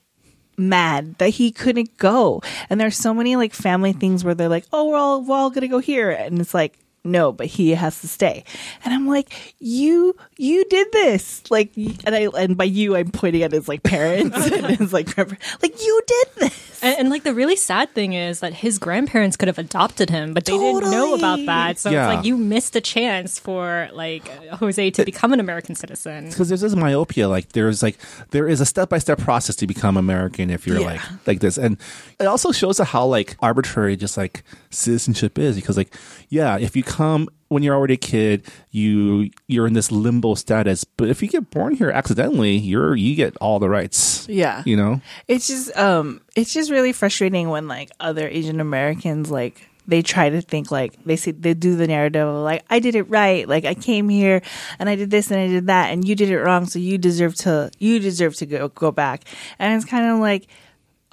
[0.61, 2.43] mad that he couldn't go.
[2.69, 5.51] And there's so many like family things where they're like, "Oh, we're all we're all
[5.51, 6.79] gonna go here," and it's like.
[7.03, 8.45] No, but he has to stay,
[8.85, 13.43] and I'm like, you, you did this, like, and I, and by you, I'm pointing
[13.43, 16.83] at his like parents and his like, grandpa- like you did this.
[16.83, 20.33] And, and like the really sad thing is that his grandparents could have adopted him,
[20.33, 21.79] but they didn't know about that.
[21.79, 22.09] So Yeah.
[22.09, 26.31] it's like you missed a chance for like Jose to become an American citizen.
[26.31, 27.99] because there's this myopia like there's like
[28.31, 30.87] there is a step-by-step process to become american if you're Yeah.
[30.87, 31.77] like like this and
[32.19, 35.95] it also shows how like arbitrary just like citizenship is because like
[36.31, 40.85] yeah if you come when you're already a kid you you're in this limbo status.
[40.85, 44.27] But if you get born here accidentally you're you get all the rights.
[44.29, 44.63] Yeah.
[44.65, 45.01] you know?
[45.29, 50.31] It's just um it's just really frustrating when like other Asian Americans like they try
[50.31, 53.49] to think like they say they do the narrative of like I did it right.
[53.49, 54.41] Like I came here
[54.79, 56.67] and I did this and I did that and you did it wrong.
[56.67, 59.25] So you deserve to you deserve to go go back.
[59.59, 60.47] And it's kind of like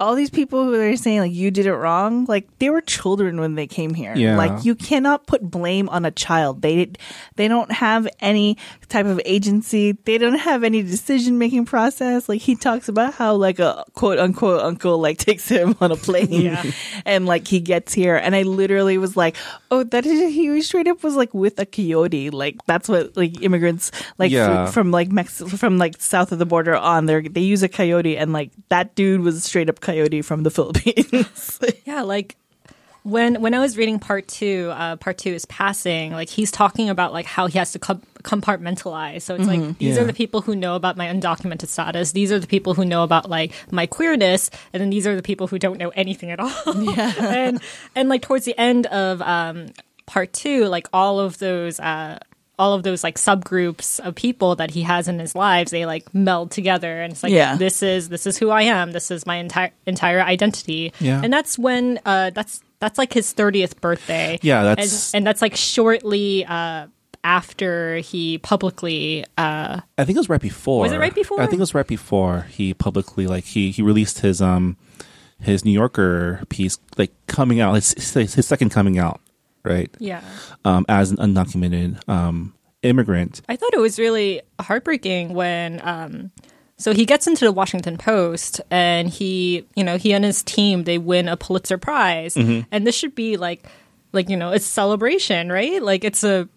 [0.00, 3.40] all these people who are saying like you did it wrong like they were children
[3.40, 4.36] when they came here Yeah.
[4.36, 6.92] like you cannot put blame on a child they
[7.34, 8.56] they don't have any
[8.88, 13.34] type of agency they don't have any decision making process like he talks about how
[13.34, 16.62] like a quote unquote uncle like takes him on a plane Yeah.
[17.04, 19.34] and like he gets here and i literally was like
[19.72, 23.42] oh that is he straight up was like with a coyote like that's what like
[23.42, 24.66] immigrants like Yeah.
[24.66, 27.68] fr- from like Mex- from like south of the border on there they use a
[27.68, 31.60] coyote and like that dude was straight up coyote from the Philippines.
[31.86, 32.36] Yeah, like
[33.04, 36.12] when when I was reading part two, uh, part two is passing.
[36.12, 39.22] Like he's talking about like how he has to com- compartmentalize.
[39.22, 40.02] So it's like these Yeah.
[40.02, 42.12] are the people who know about my undocumented status.
[42.12, 45.22] These are the people who know about like my queerness, and then these are the
[45.22, 46.52] people who don't know anything at all.
[46.82, 47.12] Yeah.
[47.18, 47.60] and
[47.94, 49.66] and like towards the end of um,
[50.06, 51.80] part two, like all of those.
[51.80, 52.18] Uh,
[52.58, 56.12] all of those like subgroups of people that he has in his lives, they like
[56.14, 57.56] meld together, and it's like Yeah.
[57.56, 58.92] this is this is who I am.
[58.92, 60.92] This is my entire entire identity.
[61.00, 61.20] Yeah.
[61.22, 64.38] and that's when uh, that's that's like his thirtieth birthday.
[64.42, 66.86] Yeah, that's- and, and that's like shortly uh,
[67.24, 69.24] after he publicly.
[69.36, 70.80] Uh, I think it was right before.
[70.80, 71.40] Was it right before?
[71.40, 74.76] I think it was right before he publicly like he he released his um
[75.40, 79.20] his New Yorker piece like coming out his his, his second coming out
[79.68, 80.22] right yeah,
[80.64, 83.42] um as an undocumented um immigrant.
[83.48, 85.80] I thought it was really heartbreaking when.
[85.82, 86.30] Um,
[86.80, 90.84] so he gets into the Washington Post, and he, you know, he and his team
[90.84, 92.68] they win a Pulitzer Prize, Mm-hmm.
[92.70, 93.66] and this should be like,
[94.12, 95.82] like you know, it's celebration, right?
[95.82, 96.48] Like it's a,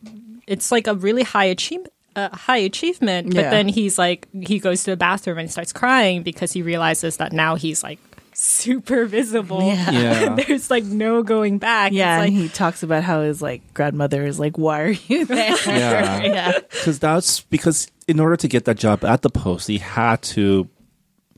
[0.45, 1.91] it's like a really high achievement.
[2.15, 3.50] Uh, high achievement, but Yeah.
[3.50, 7.32] then he's like he goes to the bathroom and starts crying because he realizes that
[7.34, 7.97] now he's like
[8.34, 9.62] super visible.
[9.62, 9.91] Yeah.
[10.02, 10.36] Yeah.
[10.36, 11.91] There's like no going back.
[11.91, 15.26] yeah, It's and he talks about how his like grandmother is like, "Why are you
[15.26, 16.22] there?" Yeah.
[16.24, 16.60] yeah.
[16.72, 20.67] Because that's because in order to get that job at the post, he had to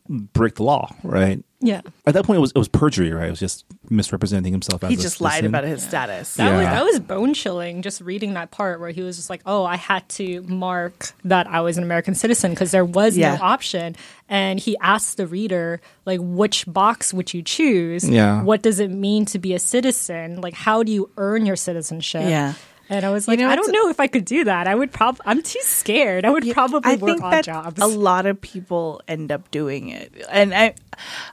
[0.08, 1.44] break the law, right?
[1.62, 1.82] yeah.
[2.06, 3.28] At that point, it was it was perjury, right?
[3.28, 4.84] It was just misrepresenting himself.
[4.84, 6.34] As He a just lied about his status.
[6.36, 7.82] That was that was bone chilling.
[7.82, 11.48] Just reading that part where he was just like, "Oh, I had to mark that
[11.48, 13.36] I was an American citizen because there was Yeah.
[13.36, 13.96] no option."
[14.30, 18.08] And he asked the reader, like, "Which box would you choose?
[18.10, 18.42] Yeah.
[18.44, 20.42] What does it mean to be a citizen?
[20.42, 22.54] Like, how do you earn your citizenship?" Yeah.
[22.90, 24.68] And I was like, know, I don't know if I could do that.
[24.68, 25.22] I would probably.
[25.26, 26.26] I'm too scared.
[26.26, 27.82] I would probably I work think odd that jobs.
[27.82, 30.76] a lot of people end up doing it, and I,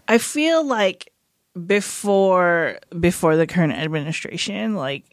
[0.07, 1.13] I feel like
[1.67, 5.05] before before the current administration, like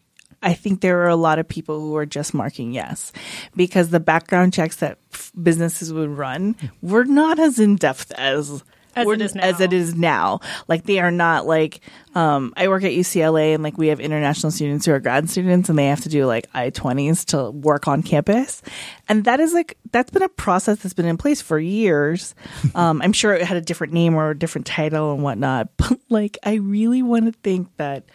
[0.42, 3.12] I think there were a lot of people who were just marking yes
[3.56, 8.64] because the background checks that f- businesses would run were not as in depth as.
[8.98, 9.66] As it is as now.
[9.66, 10.40] it is now.
[10.68, 11.82] Like they are not like
[12.16, 15.70] um I work at UCLA and like we have international students who are grad students
[15.70, 18.62] and they have to do like I twenties to work on campus.
[19.08, 22.36] And that is like that's been a process that's been in place for years.
[22.76, 25.70] Um I'm sure it had a different name or a different title and whatnot.
[25.78, 28.06] But like I really want to think that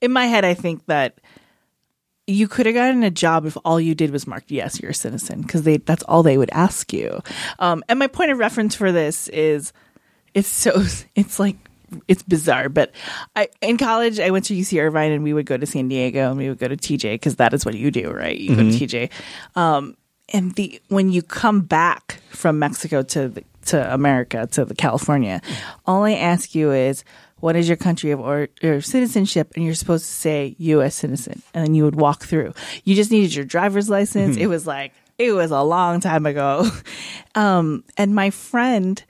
[0.00, 1.18] in my head I think that
[2.30, 4.94] you could have gotten a job if all you did was mark yes you're a
[4.94, 7.20] citizen because they that's all they would ask you
[7.58, 9.72] um, and my point of reference for this is
[10.34, 10.82] it's so
[11.14, 11.56] it's like
[12.06, 12.92] it's bizarre but
[13.34, 16.30] i in college i went to uc irvine and we would go to san diego
[16.30, 18.38] and we would go to tj because that is what you do right?
[18.38, 19.10] You go to tj
[19.56, 19.96] um,
[20.32, 25.42] and the when you come back from mexico to the, to america to the california
[25.84, 27.04] all i ask you is
[27.40, 29.52] what is your country of or, or citizenship?
[29.56, 31.42] And you're supposed to say us citizen.
[31.54, 32.54] And then you would walk through.
[32.84, 34.36] You just needed your driver's license.
[34.36, 36.68] It was like it was a long time ago.
[37.36, 39.00] Um, and my friend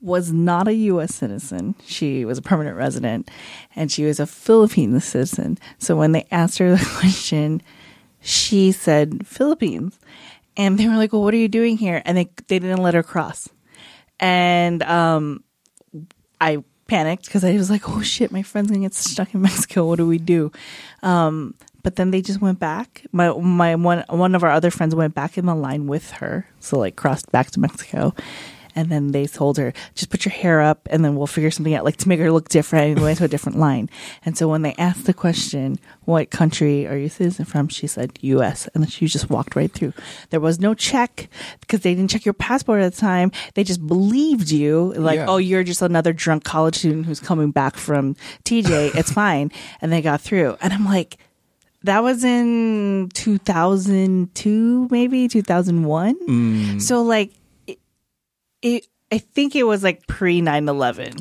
[0.00, 1.14] was not a U.S.
[1.14, 1.74] citizen.
[1.84, 3.30] She was a permanent resident,
[3.76, 5.58] and she was a Philippine citizen.
[5.78, 7.62] So when they asked her the question,
[8.20, 9.98] she said Philippines,
[10.56, 12.94] and they were like, "Well, what are you doing here?" And they they didn't let
[12.94, 13.48] her cross,
[14.18, 15.44] and um,
[16.40, 19.86] I panicked because I was like, "Oh shit, my friend's gonna get stuck in Mexico.
[19.86, 20.50] What do we do?"
[21.02, 23.06] Um, but then they just went back.
[23.12, 26.46] My my one one of our other friends went back in the line with her,
[26.58, 28.14] so like crossed back to Mexico.
[28.74, 31.74] And then they told her, just put your hair up and then we'll figure something
[31.74, 33.88] out, like to make her look different and went to a different line.
[34.24, 37.68] And so when they asked the question, what country are you citizen from?
[37.68, 38.68] She said US.
[38.74, 39.92] And then she just walked right through.
[40.30, 41.28] There was no check
[41.60, 43.30] because they didn't check your passport at the time.
[43.54, 45.26] They just believed you, like, Yeah.
[45.28, 48.94] oh, you're just another drunk college student who's coming back from TJ.
[49.00, 49.50] It's fine.
[49.80, 50.56] And they got through.
[50.60, 51.16] And I'm like,
[51.82, 56.16] that was in 2002, maybe 2001.
[56.28, 56.82] Mm.
[56.82, 57.32] So like,
[58.62, 61.14] it, I think it was like pre 9 11.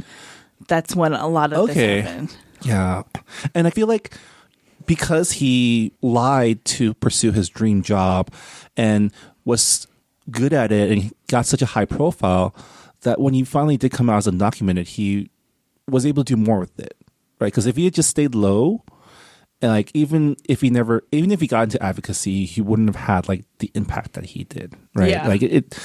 [0.67, 2.01] That's when a lot of Okay.
[2.01, 2.37] this happened.
[2.61, 3.03] Yeah.
[3.55, 4.13] And I feel like
[4.85, 8.31] because he lied to pursue his dream job
[8.75, 9.11] and
[9.45, 9.87] was
[10.31, 12.53] good at it and he got such a high profile
[13.01, 15.29] that when he finally did come out as undocumented, he
[15.87, 16.95] was able to do more with it.
[17.39, 17.47] Right?
[17.47, 18.83] Because if he had just stayed low,
[19.61, 22.95] and like even if he never even if he got into advocacy he wouldn't have
[22.95, 25.27] had like the impact that he did right Yeah.
[25.27, 25.79] like it, it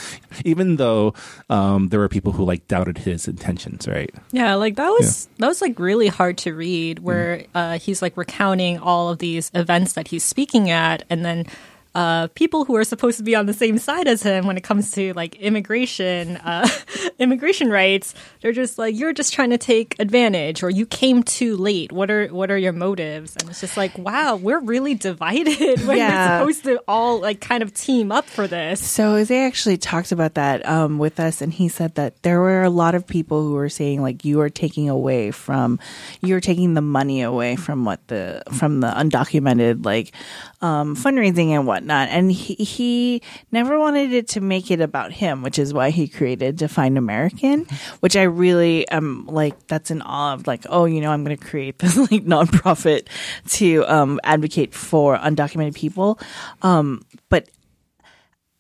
[0.45, 1.13] even though
[1.51, 5.49] um there were people who like doubted his intentions right Yeah, like that was that
[5.49, 7.01] was like really hard to read.
[7.01, 11.47] Where uh, he's like recounting all of these events that he's speaking at, and then
[11.95, 14.63] uh, people who are supposed to be on the same side as him when it
[14.65, 16.69] comes to like immigration, uh,
[17.19, 21.57] immigration rights, they're just like you're just trying to take advantage, or you came too
[21.57, 21.93] late.
[21.93, 23.37] What are what are your motives?
[23.37, 26.41] And it's just like, wow, we're really divided when Yeah.
[26.43, 28.81] we're supposed to all like kind of team up for this.
[28.85, 32.63] So Jose actually talked about that um, with us, and he said that there were
[32.63, 35.79] a lot of people who were saying like you are taking away from,
[36.21, 40.13] you're taking the money away from what the from the undocumented like
[40.61, 43.23] um, fundraising and whatnot, and he, he
[43.53, 47.67] never wanted it to make it about him, which is why he created Define American,
[48.01, 51.37] which I really am like that's in awe of like oh you know I'm going
[51.37, 53.09] to create this like nonprofit
[53.51, 56.19] to um, advocate for undocumented people,
[56.63, 57.49] um, but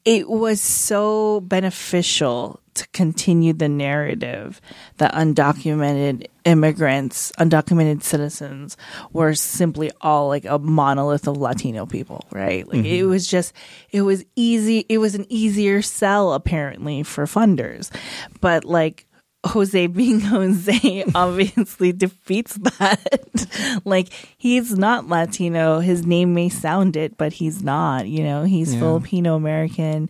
[0.04, 4.60] it was so beneficial to continue the narrative
[4.98, 8.76] that undocumented immigrants, undocumented citizens
[9.12, 12.66] were simply all like a monolith of Latino people, right?
[12.68, 13.54] Like it was just,
[13.90, 14.84] it was easy.
[14.88, 17.90] It was an easier sell apparently for funders,
[18.40, 19.06] but like,
[19.46, 23.80] Jose being Jose obviously defeats that.
[23.84, 24.08] like
[24.38, 25.80] he's not Latino.
[25.80, 28.08] His name may sound it, but he's not.
[28.08, 28.80] You know, he's Yeah.
[28.80, 30.08] Filipino American,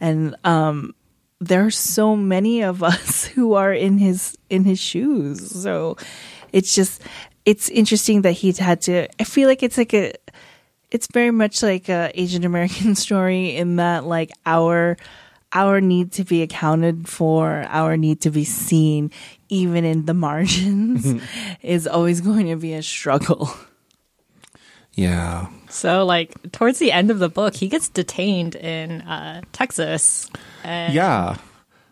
[0.00, 0.94] and um,
[1.42, 5.50] there are so many of us who are in his in his shoes.
[5.50, 5.96] So
[6.52, 7.02] it's just
[7.44, 9.08] it's interesting that he's had to.
[9.20, 10.12] I feel like it's like a
[10.90, 14.96] it's very much like a Asian American story in that like our
[15.54, 19.10] our need to be accounted for, our need to be seen,
[19.50, 21.22] even in the margins,
[21.62, 23.50] is always going to be a struggle.
[24.94, 25.48] Yeah.
[25.68, 30.30] So, like towards the end of the book, he gets detained in uh, Texas.
[30.64, 31.36] And Yeah.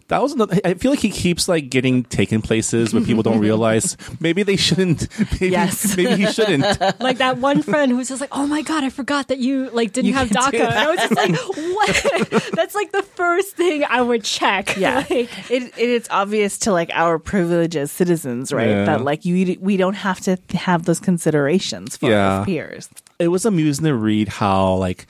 [0.09, 0.59] That was another.
[0.65, 3.97] I feel like he keeps like getting taken places where people don't realize.
[4.21, 5.07] Maybe they shouldn't.
[5.41, 5.97] Maybe, Yes.
[5.97, 6.65] maybe he shouldn't.
[7.01, 9.71] like that one friend who was just like, "Oh my god, I forgot that you
[9.71, 13.55] like didn't You have DACA." And I was just like, "What?" That's like the first
[13.55, 14.77] thing I would check.
[14.77, 18.67] Yeah, Like, it, it it's obvious to like our privilege as citizens, right?
[18.69, 18.85] Yeah.
[18.87, 22.39] That like you we don't have to have those considerations for Yeah.
[22.41, 22.89] our peers.
[23.21, 25.07] It was amusing to read how like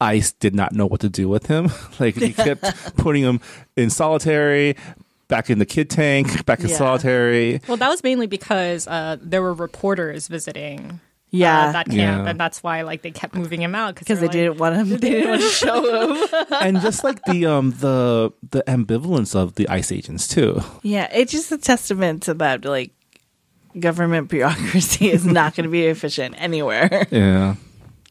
[0.00, 1.70] ICE did not know what to do with him.
[2.00, 2.62] like he kept
[2.96, 3.40] putting him
[3.76, 4.76] in solitary,
[5.28, 6.76] back in the kid tank, back in Yeah.
[6.76, 7.60] solitary.
[7.68, 11.00] well, that was mainly because uh, there were reporters visiting.
[11.30, 11.68] Yeah.
[11.68, 12.28] uh, that camp, Yeah.
[12.30, 14.96] and that's why like they kept moving him out Because they didn't want him, they
[14.98, 16.44] didn't want to show him.
[16.60, 20.60] and just like the um the the ambivalence of the ICE agents too.
[20.84, 22.64] Yeah, it's just a testament to that.
[22.64, 22.92] Like,
[23.80, 27.06] government bureaucracy is not going to be efficient anywhere.
[27.10, 27.56] Yeah.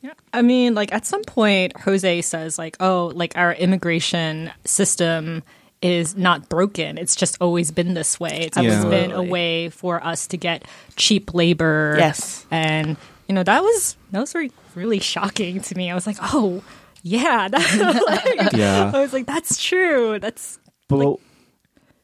[0.03, 0.13] Yeah.
[0.33, 5.41] I mean, like at some point, Jose says, like, oh, like our immigration system
[5.81, 6.97] is not broken.
[6.97, 8.41] It's just always been this way.
[8.41, 8.89] It's always Yeah.
[8.89, 10.65] been a way for us to get
[10.97, 11.95] cheap labor.
[11.97, 12.45] Yes.
[12.51, 12.97] And,
[13.27, 15.89] you know, that was, that was re- really shocking to me.
[15.89, 16.61] I was like, oh,
[17.01, 17.47] yeah.
[17.47, 18.03] That,
[18.41, 18.91] like, Yeah.
[18.93, 20.19] I was like, that's true.
[20.19, 21.19] That's, But what-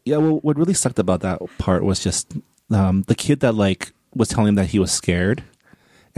[0.06, 2.34] yeah, well, what really sucked about that part was just
[2.72, 5.44] um, the kid that like was telling him that he was scared,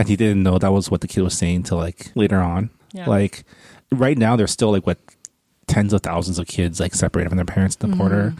[0.02, 2.70] and he didn't know that was what the kid was saying till like later on.
[2.92, 3.08] Yeah.
[3.08, 3.44] Like
[3.90, 4.98] right now, there's still like what
[5.66, 8.34] tens of thousands of kids like separated from their parents at the border,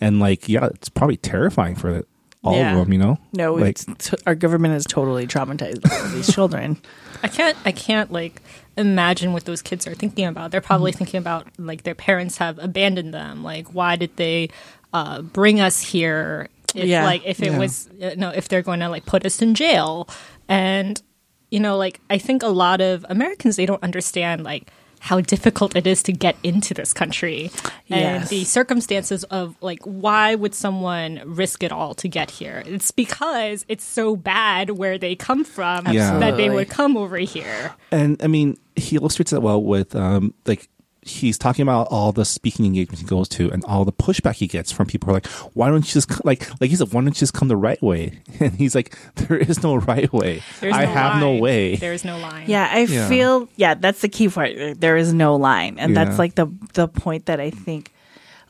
[0.00, 2.04] and like yeah, it's probably terrifying for
[2.44, 2.72] all Yeah.
[2.72, 2.92] of them.
[2.92, 6.78] You know, No, like it's t- our government is totally traumatized by these children.
[7.22, 8.40] I can't I can't like
[8.76, 10.50] imagine what those kids are thinking about.
[10.50, 13.44] They're probably thinking about like their parents have abandoned them.
[13.44, 14.48] Like why did they
[14.94, 16.48] uh, bring us here?
[16.74, 17.04] If, Yeah.
[17.04, 17.58] Like if it Yeah.
[17.58, 20.08] was uh, no, if they're going to like put us in jail,
[20.52, 21.02] and
[21.50, 25.74] you know, like I think a lot of Americans they don't understand like how difficult
[25.74, 27.50] it is to get into this country
[27.90, 28.28] and Yes.
[28.30, 33.64] the circumstances of like why would someone risk it all to get here it's because
[33.68, 36.18] it's so bad where they come from Yeah.
[36.20, 40.32] that they would come over here And I mean, he illustrates that well with um,
[40.46, 40.68] like
[41.04, 44.46] he's talking about all the speaking engagements he goes to and all the pushback he
[44.46, 46.92] gets from people who are like, why don't you just c- like like he said,
[46.92, 48.20] why don't you just come the right way?
[48.40, 50.42] And he's like, there is no right way.
[50.60, 51.76] There's I no have no way.
[51.76, 52.44] There's no line.
[52.48, 53.08] Yeah, I Yeah.
[53.08, 54.52] feel yeah, that's the key part.
[54.80, 56.04] There is no line, and Yeah.
[56.04, 57.92] that's like the the point that I think,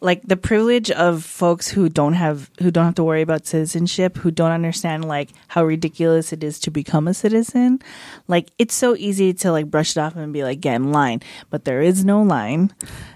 [0.03, 4.18] like the privilege of folks who don't have who don't have to worry about citizenship,
[4.18, 7.80] who don't understand like how ridiculous it is to become a citizen.
[8.28, 11.22] Like it's so easy to like brush it off and be like, get in line,
[11.50, 12.74] but there is no line,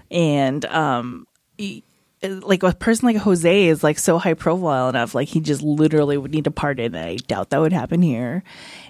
[0.09, 1.27] and um.
[2.23, 6.17] like a person like Jose is like so high profile enough, like he just literally
[6.17, 6.95] would need to pardon.
[6.95, 8.43] I doubt that would happen here,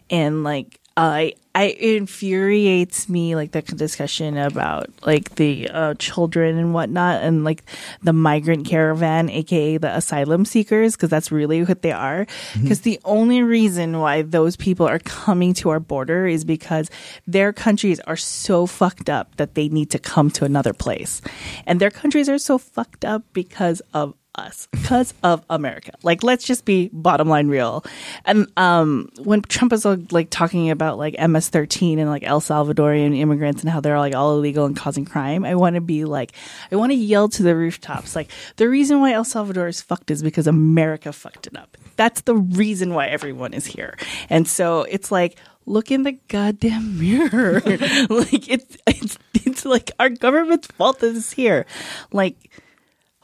[0.10, 6.56] and like I I it infuriates me like the discussion about like the uh, children
[6.56, 7.64] and whatnot and like
[8.04, 12.28] the migrant caravan aka the asylum seekers because that's really what they are.
[12.62, 16.92] Because the only reason why those people are coming to our border is because
[17.26, 21.22] their countries are so fucked up that they need to come to another place.
[21.66, 25.92] And their countries are so fucked up because of us because of America.
[26.04, 27.84] Like, let's just be bottom line real.
[28.26, 33.62] And um, when Trump uh, like talking about like MS-13 and like El Salvadorian immigrants
[33.62, 36.34] and how they're like all illegal and causing crime, I want to be like,
[36.72, 38.16] I want to yell to the rooftops.
[38.16, 41.78] Like, the reason why El Salvador is fucked is because America fucked it up.
[41.96, 43.98] That's the reason why everyone is here.
[44.30, 47.62] And so it's like, look in the goddamn mirror.
[48.10, 51.66] like it's it's it's like our government's fault that it's here.
[52.12, 52.50] Like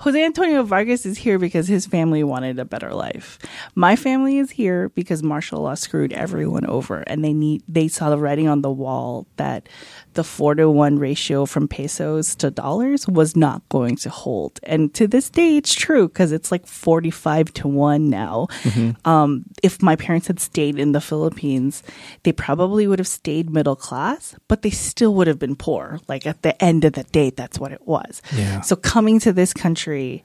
[0.03, 3.39] Jose Antonio Vargas is here because his family wanted a better life.
[3.73, 8.09] My family is here because martial law screwed everyone over and they need they saw
[8.09, 9.69] the writing on the wall that
[10.13, 14.59] the 4 to 1 ratio from pesos to dollars was not going to hold.
[14.63, 18.47] And to this day it's true cuz it's like 45 to 1 now.
[19.05, 21.83] Um, if my parents had stayed in the Philippines,
[22.23, 25.99] they probably would have stayed middle class, but they still would have been poor.
[26.07, 28.21] Like at the end of the day that's what it was.
[28.35, 28.61] Yeah.
[28.61, 30.23] So coming to this country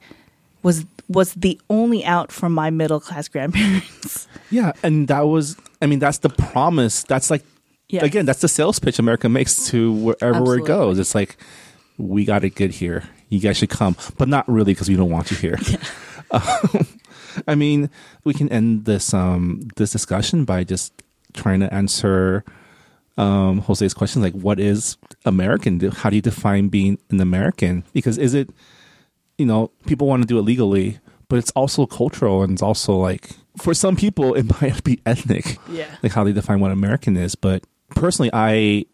[0.61, 4.27] was was the only out for my middle class grandparents.
[4.51, 7.03] Yeah, and that was, I mean, that's the promise.
[7.03, 7.43] That's like,
[7.89, 8.03] Yes.
[8.03, 10.63] again, that's the sales pitch America makes to wherever Absolutely.
[10.63, 10.99] it goes.
[10.99, 11.37] It's like,
[11.97, 13.03] we got it good here.
[13.29, 15.57] You guys should come, but not really because we don't want you here.
[16.31, 16.85] Um,
[17.47, 17.89] I mean,
[18.23, 20.93] we can end this um this discussion by just
[21.33, 22.43] trying to answer
[23.17, 25.79] um Jose's question, like, what is American?
[25.89, 27.83] How do you define being an American?
[27.93, 28.51] Because is it
[29.39, 32.95] you know, people want to do it legally, but it's also cultural and it's also
[32.95, 35.57] like for some people it might be ethnic.
[35.67, 35.87] Yeah.
[36.03, 37.33] Like how they define what American is.
[37.33, 37.63] But
[37.95, 38.85] personally I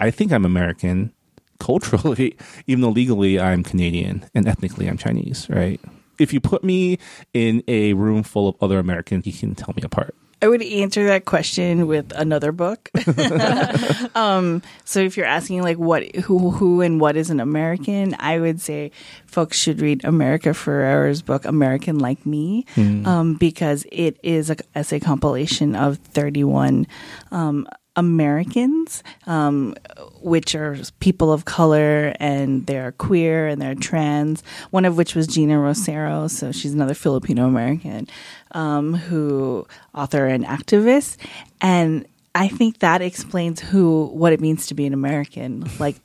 [0.00, 1.12] I think I'm American
[1.58, 2.36] culturally,
[2.66, 5.80] even though legally I'm Canadian and ethnically I'm Chinese, right?
[6.18, 6.98] If you put me
[7.32, 10.14] in a room full of other Americans, you can tell me apart.
[10.40, 12.90] I would answer that question with another book.
[14.14, 18.38] um, so if you're asking like what who who and what is an American, I
[18.38, 18.92] would say
[19.26, 25.00] folks should read America Ferrera's book American Like Me um, because it is a essay
[25.00, 26.86] compilation of 31
[27.32, 27.66] um,
[27.98, 29.74] Americans, um,
[30.22, 34.44] which are people of color and they're queer and they're trans.
[34.70, 38.06] One of which was Geena Rocero, so she's another Filipino American
[38.52, 41.16] um, who author and activist,
[41.60, 45.68] and I think that explains who what it means to be an American.
[45.80, 45.96] Like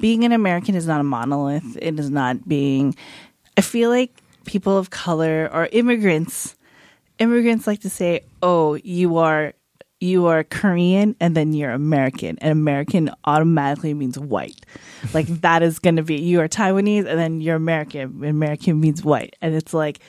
[0.00, 1.76] being an American is not a monolith.
[1.82, 2.96] It is not being.
[3.58, 4.10] I feel like
[4.46, 6.56] people of color or immigrants
[7.18, 9.52] immigrants like to say, "Oh, you are
[10.00, 14.64] you are Korean and then you're American." And American automatically means white.
[15.14, 18.24] Like that is going to be you are Taiwanese and then you're American.
[18.24, 19.36] American means white.
[19.40, 20.00] And it's like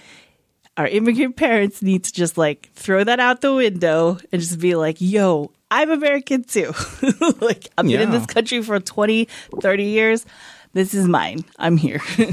[0.77, 4.75] our immigrant parents need to just like throw that out the window and just be
[4.75, 6.73] like, "Yo, I'm American too."
[7.41, 9.27] like I've been in this country for 20,
[9.61, 10.25] 30 years.
[10.73, 11.43] This is mine.
[11.57, 12.01] I'm here.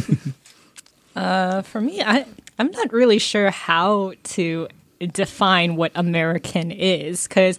[1.17, 2.27] Uh, for me, I
[2.59, 4.69] I'm not really sure how to
[5.01, 7.59] define what American is because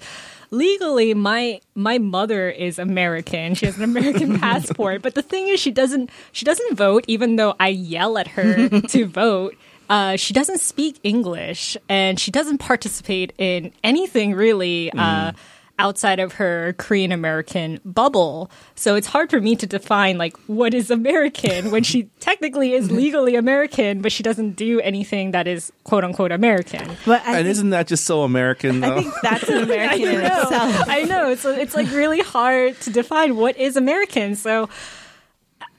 [0.51, 3.55] legally my my mother is American.
[3.55, 7.35] She has an American passport, but the thing is she doesn't she doesn't vote even
[7.35, 9.55] though I yell at her to vote.
[9.87, 15.31] Uh, she doesn't speak English and she doesn't participate in anything really uh,
[15.77, 18.49] outside of her Korean American bubble.
[18.75, 22.91] So it's hard for me to define like what is American when she technically is
[22.91, 26.95] legally American, but she doesn't do anything that is quote unquote American.
[27.05, 28.95] but I and think, isn't that just so American though?
[28.97, 30.89] I think that's an American in itself.
[30.89, 31.29] I know.
[31.29, 34.35] It's it's like really hard to define what is American.
[34.35, 34.69] So,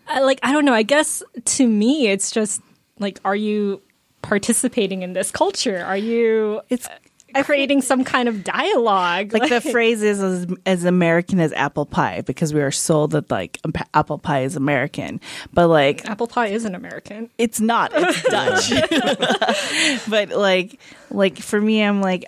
[0.09, 0.74] I, like I don't know.
[0.74, 2.61] I guess to me, it's just
[2.99, 3.82] like, are you
[4.22, 5.84] participating in this culture?
[5.84, 6.88] Are you It's
[7.45, 9.32] creating some kind of dialogue?
[9.32, 13.30] like the phrase is as, as American as apple pie because we are sold that
[13.30, 13.61] like
[13.95, 15.20] apple pie is American,
[15.53, 17.30] but like apple pie isn't American.
[17.39, 17.93] it's not.
[17.95, 18.70] It's Dutch.
[20.09, 20.80] but like
[21.11, 22.24] like for me, I'm like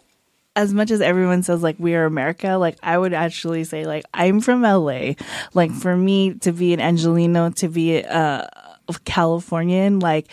[0.56, 4.04] as much as everyone says like we are America, like I would actually say like
[4.12, 5.12] I'm from LA.
[5.54, 8.48] Like for me to be an Angeleno, to be a
[9.04, 10.26] Californian, like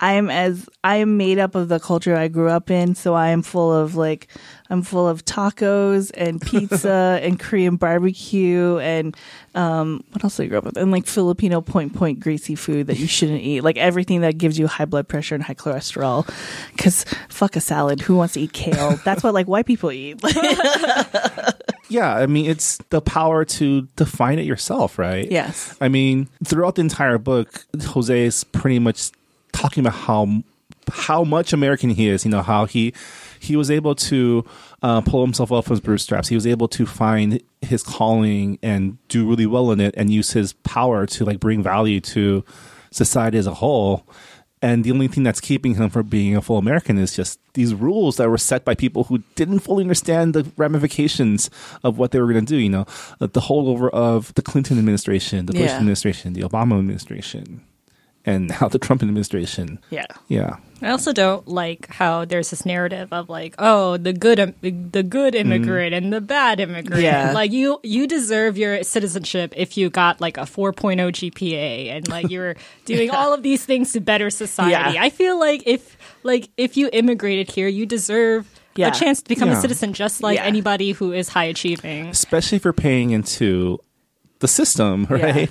[0.00, 3.14] I am as I am made up of the culture I grew up in, so
[3.14, 4.28] I am full of like
[4.70, 9.14] I'm full of tacos and pizza and Korean barbecue and
[9.54, 10.78] um what else did I grow up with?
[10.78, 13.60] And like Filipino point point greasy food that you shouldn't eat.
[13.60, 16.26] Like everything that gives you high blood pressure and high cholesterol.
[16.78, 18.00] Cause fuck a salad.
[18.00, 18.96] Who wants to eat kale?
[19.04, 20.18] That's what like white people eat.
[21.90, 25.30] yeah, I mean, it's the power to define it yourself, right?
[25.30, 25.76] Yes.
[25.78, 29.10] I mean, throughout the entire book, Jose is pretty much
[29.52, 30.42] talking about how
[30.92, 32.24] how much American he is.
[32.24, 32.92] You know, how he
[33.38, 34.44] he was able to
[34.82, 36.28] uh, pull himself up from his bootstraps.
[36.28, 40.32] He was able to find his calling and do really well in it, and use
[40.32, 42.44] his power to like bring value to
[42.90, 44.06] society as a whole.
[44.62, 47.72] And the only thing that's keeping him from being a full American is just these
[47.72, 51.48] rules that were set by people who didn't fully understand the ramifications
[51.82, 52.58] of what they were going to do.
[52.58, 52.84] You know,
[53.20, 55.76] the, holdover of the Clinton administration, the Bush Yeah.
[55.78, 57.62] administration, the Obama administration,
[58.26, 59.78] and now the Trump administration.
[59.90, 60.06] Yeah.
[60.28, 60.56] Yeah.
[60.82, 65.02] I also don't like how there's this narrative of like, oh, the good, im- the
[65.02, 65.40] good mm.
[65.40, 67.02] immigrant and the bad immigrant.
[67.02, 67.32] Yeah.
[67.32, 72.30] Like you, you deserve your citizenship if you got like a 4.0 GPA and like
[72.30, 72.56] you're
[72.86, 74.94] doing all of these things to better society.
[74.94, 75.02] Yeah.
[75.02, 78.88] I feel like if, like, if you immigrated here, you deserve Yeah.
[78.88, 79.58] a chance to become Yeah.
[79.58, 80.44] a citizen just like Yeah.
[80.44, 82.06] anybody who is high achieving.
[82.08, 83.78] Especially if you're paying into
[84.38, 85.50] the system, right?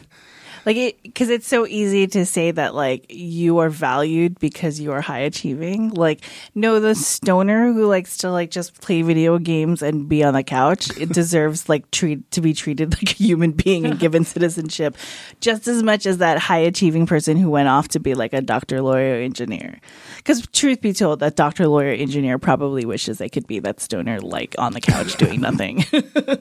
[0.65, 4.91] Like it, because it's so easy to say that like you are valued because you
[4.91, 5.89] are high achieving.
[5.89, 6.21] Like,
[6.55, 10.43] no, the stoner who likes to like just play video games and be on the
[10.43, 14.95] couch, it deserves like treat to be treated like a human being and given citizenship,
[15.41, 18.41] just as much as that high achieving person who went off to be like a
[18.41, 19.79] doctor, lawyer, engineer.
[20.17, 24.19] Because truth be told, that doctor, lawyer, engineer probably wishes they could be that stoner
[24.19, 25.83] like on the couch doing nothing.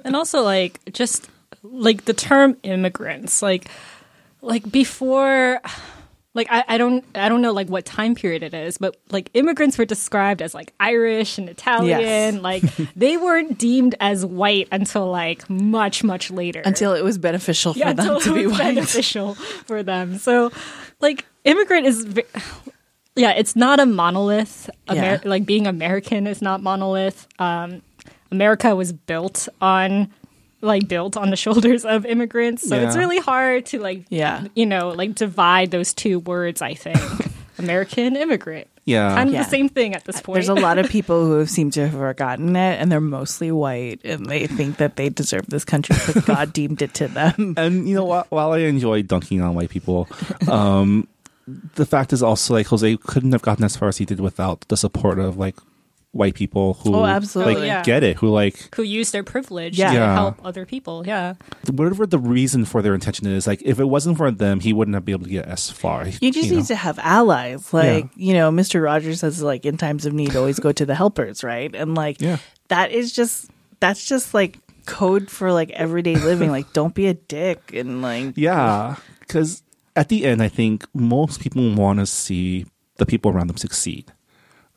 [0.05, 1.29] and also like just
[1.63, 3.69] like the term immigrants like
[4.41, 5.61] like before
[6.35, 9.31] like I, I don't I don't know like what time period it is, but like
[9.35, 12.01] immigrants were described as like Irish and Italian.
[12.01, 12.35] Yes.
[12.43, 12.63] Like
[12.95, 16.63] they weren't deemed as white until like much, much later.
[16.65, 18.75] Until it was beneficial for yeah, them until to it be was white.
[18.77, 20.19] beneficial for them.
[20.19, 20.53] So
[21.01, 22.07] like immigrant is
[23.17, 24.71] yeah, it's not a monolith.
[24.89, 25.19] Amer- Yeah.
[25.25, 27.27] Like being American is not monolith.
[27.41, 27.83] Um,
[28.31, 30.13] America was built on
[30.61, 32.69] like built on the shoulders of immigrants.
[32.69, 34.47] So it's really hard to like Yeah.
[34.55, 36.99] you know, like divide those two words, I think.
[37.59, 38.69] American immigrant.
[38.85, 39.15] Yeah.
[39.15, 39.43] Kind of Yeah.
[39.43, 40.35] the same thing at this point.
[40.37, 43.51] There's a lot of people who have seemed to have forgotten it, and they're mostly
[43.53, 47.55] white, and they think that they deserve this country because God deemed it to them.
[47.57, 50.09] And you know, while, while I enjoy dunking on white people,
[50.49, 51.07] um,
[51.75, 54.61] the fact is also like Jose couldn't have gotten as far as he did without
[54.69, 55.57] the support of like
[56.19, 57.55] white people who Oh, absolutely.
[57.55, 57.83] like yeah.
[57.83, 59.89] get it, who like who use their privilege Yeah.
[59.93, 60.15] to Yeah.
[60.15, 61.05] help other people.
[61.07, 61.35] Yeah.
[61.73, 63.47] whatever the reason for their intention is.
[63.47, 66.07] Like if it wasn't for them, he wouldn't have been able to get as far.
[66.21, 66.57] You just know?
[66.57, 67.73] need to have allies.
[67.73, 68.83] Like, you know, Mr.
[68.83, 71.75] Rogers says, like, in times of need, always go to the helpers, right?
[71.75, 72.39] And, like, Yeah.
[72.69, 73.51] that is just,
[73.81, 76.51] that's just like code for like everyday living.
[76.51, 77.73] like, don't be a dick.
[77.75, 79.63] And, like, Yeah, because
[79.95, 82.67] at the end, I think most people want to see
[82.97, 84.11] the people around them succeed,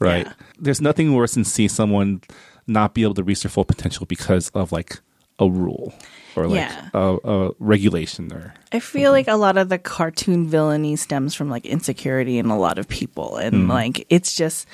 [0.02, 0.26] right?
[0.26, 0.34] Yeah.
[0.60, 2.22] There's nothing worse than see someone
[2.68, 4.99] not be able to reach their full potential because of like
[5.39, 5.93] a rule
[6.36, 6.89] or like Yeah.
[6.93, 11.49] a, a regulation or I feel like a lot of the cartoon villainy stems from
[11.49, 13.72] like insecurity in a lot of people, and mm-hmm.
[13.72, 14.68] like it's just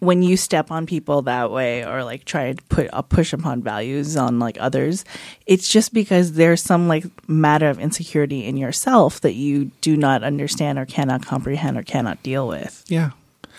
[0.00, 3.62] when you step on people that way or like try to put a push upon
[3.62, 5.04] values on like others,
[5.46, 10.22] it's just because there's some like matter of insecurity in yourself that you do not
[10.22, 12.84] understand or cannot comprehend or cannot deal with.
[12.88, 13.10] yeah.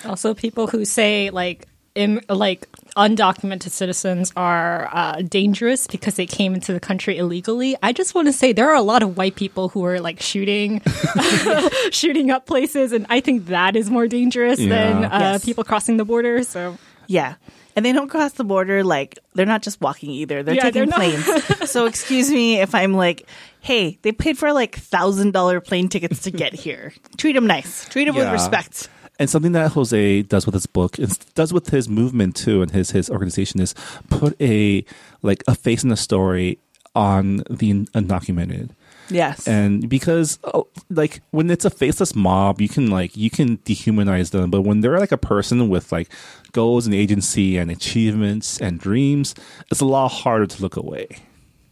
[0.06, 6.54] Also, people who say like Im- like undocumented citizens are uh, dangerous because they came
[6.54, 7.76] into the country illegally.
[7.82, 10.22] I just want to say there are a lot of white people who are like
[10.22, 10.82] shooting,
[11.91, 15.45] shooting up places, and I think that is more dangerous than uh, Yes.
[15.45, 16.43] people crossing the border.
[16.43, 16.78] So
[17.08, 17.36] Yeah.
[17.76, 20.43] And they don't cross the border like they're not just walking either.
[20.43, 21.70] They're Yeah, taking they're planes.
[21.72, 23.26] so excuse me if I'm like,
[23.62, 26.93] hey, they paid for like thousand dollar plane tickets to get here.
[27.18, 27.88] Treat them nice.
[27.89, 28.89] Treat them with respect.
[29.20, 32.72] And something that Jose does with his book, and does with his movement too, and
[32.72, 33.76] his his organization is
[34.09, 34.86] put a
[35.22, 36.57] like a face in the story
[36.95, 38.72] on the undocumented.
[39.11, 39.47] Yes.
[39.47, 44.30] and because oh, like when it's a faceless mob you can like you can dehumanize
[44.30, 46.09] them but when they're like a person with like
[46.51, 49.34] goals and agency and achievements and dreams
[49.72, 51.07] it's a lot harder to look away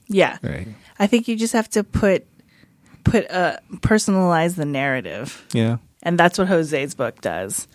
[0.08, 0.38] yeah.
[0.42, 0.68] right
[1.00, 2.26] I think you just have to put
[3.04, 5.46] put a personalize the narrative.
[5.54, 5.78] yeah
[6.08, 7.68] And that's what Jose's book does.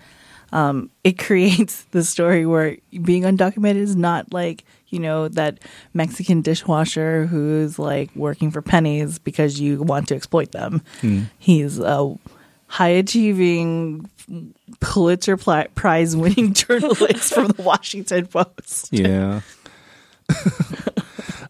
[0.52, 5.58] Um, it creates the story where being undocumented is not like, you know, that
[5.92, 10.82] Mexican dishwasher who's like working for pennies because you want to exploit them.
[11.38, 12.16] He's a
[12.68, 14.08] high achieving
[14.80, 18.88] Pulitzer Prize winning journalist from the Washington Post.
[18.92, 19.42] yeah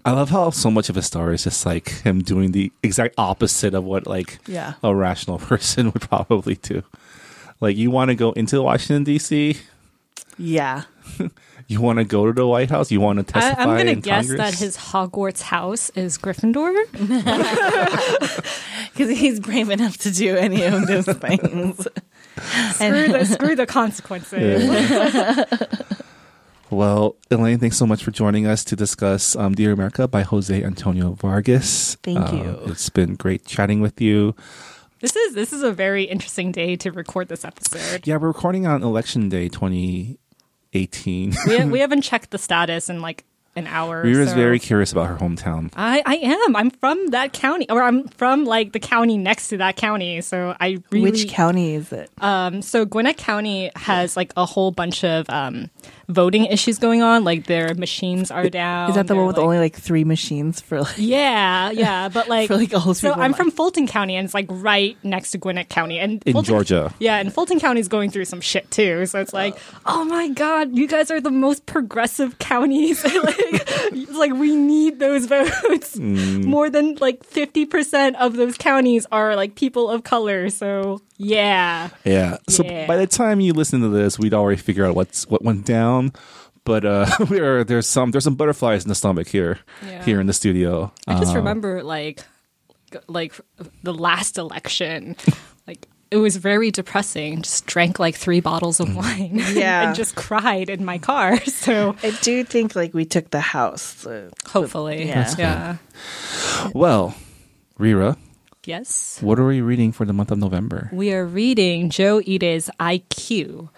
[0.04, 3.14] i love how so much of his story is just like him doing the exact
[3.18, 4.74] opposite of what like Yeah.
[4.82, 6.82] a rational person would probably do
[7.60, 9.58] like you want to go into washington dc
[10.38, 10.82] Yeah.
[11.68, 12.90] You want to go to the White House?
[12.90, 14.38] You want to I, testify I'm gonna guess Congress?
[14.38, 16.74] that his Hogwarts house is Gryffindor.
[18.92, 21.86] because he's brave enough to do any of those things.
[22.74, 24.68] screw the screw the consequences.
[26.72, 30.64] Well, Elaine, thanks so much for joining us to discuss um, Dear America by Jose
[30.64, 31.96] Antonio Vargas.
[32.02, 32.60] Thank Uh, you.
[32.72, 34.34] It's been great chatting with you.
[35.00, 38.06] This is this is a very interesting day to record this episode.
[38.06, 41.34] Yeah, we're recording on Election Day 2018.
[41.46, 44.02] We, we haven't checked the status in like an hour.
[44.02, 44.34] Reera's so.
[44.36, 45.70] very curious about her hometown.
[45.76, 46.56] I, I am.
[46.56, 50.22] I'm from that county, or I'm from like the county next to that county.
[50.22, 51.10] So I really.
[51.10, 52.10] Which county is it?
[52.18, 55.68] Um, so Gwinnett County has like a whole bunch of um,
[56.08, 57.24] voting issues going on.
[57.24, 58.90] Like their machines are down.
[58.90, 60.94] Is that the one with like- only like three machines for like?
[60.96, 64.24] Yeah, yeah, but like, For, like, all those so I'm in from Fulton County, and
[64.24, 66.94] it's like right next to Gwinnett County, and In Fulton, Georgia.
[66.98, 69.06] Yeah, and Fulton County is going through some shit too.
[69.06, 73.04] So it's like, oh my god, you guys are the most progressive counties.
[73.22, 75.96] like, like we need those votes.
[75.96, 76.44] Mm.
[76.44, 80.50] More than like fifty percent of those counties are like people of color.
[80.50, 82.38] So yeah, Yeah.
[82.48, 82.86] So Yeah.
[82.86, 86.12] by the time you listen to this, we'd already figure out what's what went down.
[86.64, 90.04] But uh, we are there's some there's some butterflies in the stomach here Yeah.
[90.04, 90.92] here in the studio.
[91.06, 92.24] I just Um, remember like
[93.08, 93.32] like
[93.82, 95.16] the last election,
[95.66, 97.40] like it was very depressing.
[97.42, 99.86] Just drank like three bottles of wine, Yeah.
[99.88, 101.40] and just cried in my car.
[101.46, 103.82] So I do think like we took the house.
[104.02, 105.34] so- hopefully, Yeah.
[105.38, 105.76] Yeah,
[106.74, 107.14] Well,
[107.78, 108.16] Reera,
[108.64, 109.18] yes.
[109.20, 110.88] what are we reading for the month of November?
[110.92, 113.68] We are reading Joe Ide's IQ,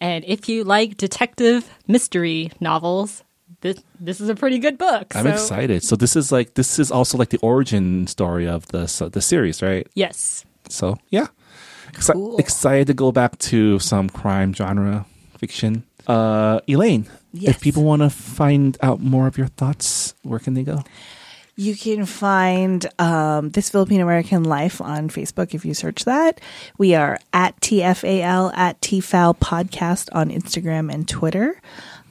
[0.00, 3.22] and if you like detective mystery novels,
[3.60, 5.14] this this is a pretty good book.
[5.16, 5.82] I'm So- excited.
[5.82, 9.62] So this is like this is also like the origin story of the the series,
[9.62, 9.86] right?
[9.94, 10.44] Yes.
[10.68, 11.26] So yeah,
[11.92, 15.06] Exci- excited to go back to some crime genre
[15.38, 15.84] fiction.
[16.06, 17.56] Uh, Elaine, Yes.
[17.56, 20.82] if people want to find out more of your thoughts, where can they go?
[21.58, 26.40] You can find um, this Philippine American Life on Facebook if you search that.
[26.78, 31.60] We are at TFAL at TFAL Podcast on Instagram and Twitter.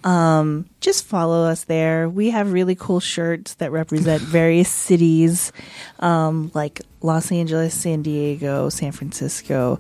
[0.04, 2.10] Um, just follow us there.
[2.10, 5.54] We have really cool shirts that represent various cities
[6.00, 9.80] um, like Los Angeles, San Diego, San Francisco,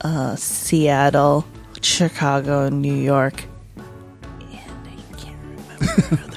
[0.00, 1.46] uh, Seattle,
[1.80, 3.44] Chicago, New York.
[3.76, 3.86] And
[4.50, 6.33] I can't remember the other ones,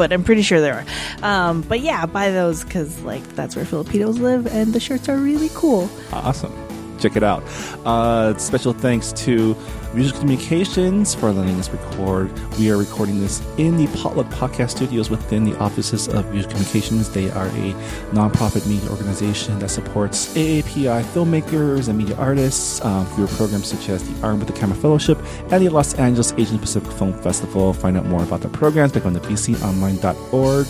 [0.00, 0.82] but I'm pretty sure there
[1.22, 1.22] are.
[1.22, 5.18] Um, but yeah, buy those because like that's where Filipinos live, and the shirts are
[5.18, 5.90] really cool.
[6.10, 6.69] Awesome.
[7.00, 7.42] Check it out.
[7.84, 9.54] Uh, special thanks to
[9.94, 12.30] Visual Communications for letting us record.
[12.58, 17.10] We are recording this in the Potluck Podcast Studios within the offices of Visual Communications.
[17.10, 17.72] They are a
[18.12, 24.08] nonprofit media organization that supports AAPI filmmakers and media artists um, through programs such as
[24.08, 25.18] the Armed with the Camera Fellowship
[25.50, 27.72] and the Los Angeles Asian Pacific Film Festival.
[27.72, 30.66] Find out more about the programs by going to vconline.org.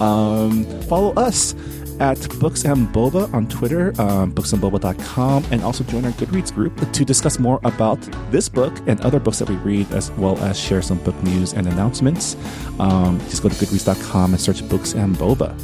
[0.00, 1.54] Um, follow us
[2.00, 7.04] at Books and Boba on Twitter, um, booksandboba.com, and also join our Goodreads group to
[7.04, 10.82] discuss more about this book and other books that we read, as well as share
[10.82, 12.36] some book news and announcements.
[12.78, 15.54] Um, just go to goodreads.com and search Books and Boba.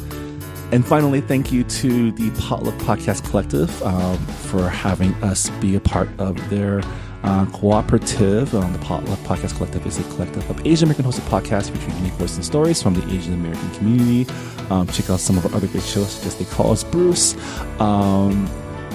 [0.71, 5.81] And finally, thank you to the Potluck Podcast Collective um, for having us be a
[5.81, 6.81] part of their
[7.23, 8.53] uh, cooperative.
[8.55, 12.37] Um, the Podcast Collective is a collective of Asian American hosted podcasts featuring unique voices
[12.37, 14.25] and stories from the Asian American community.
[14.69, 17.35] Um, check out some of our other great shows, such as They Call Us Bruce,
[17.79, 18.45] um,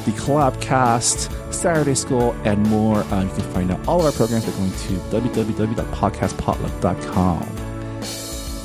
[0.04, 2.98] the Collab Cast, Saturday School, and more.
[2.98, 7.65] Uh, you can find out all of our programs by going to www.podcastpotluck.com.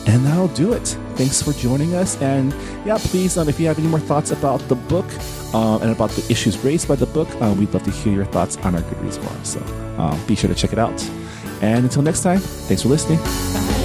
[0.07, 0.97] And that'll do it.
[1.15, 2.19] Thanks for joining us.
[2.21, 2.53] And
[2.85, 5.05] yeah, please, um, if you have any more thoughts about the book
[5.53, 8.25] uh, and about the issues raised by the book, uh, we'd love to hear your
[8.25, 9.43] thoughts on our Goodreads forum.
[9.45, 9.59] So
[9.97, 11.03] um, be sure to check it out.
[11.61, 13.80] And until next time, thanks for listening.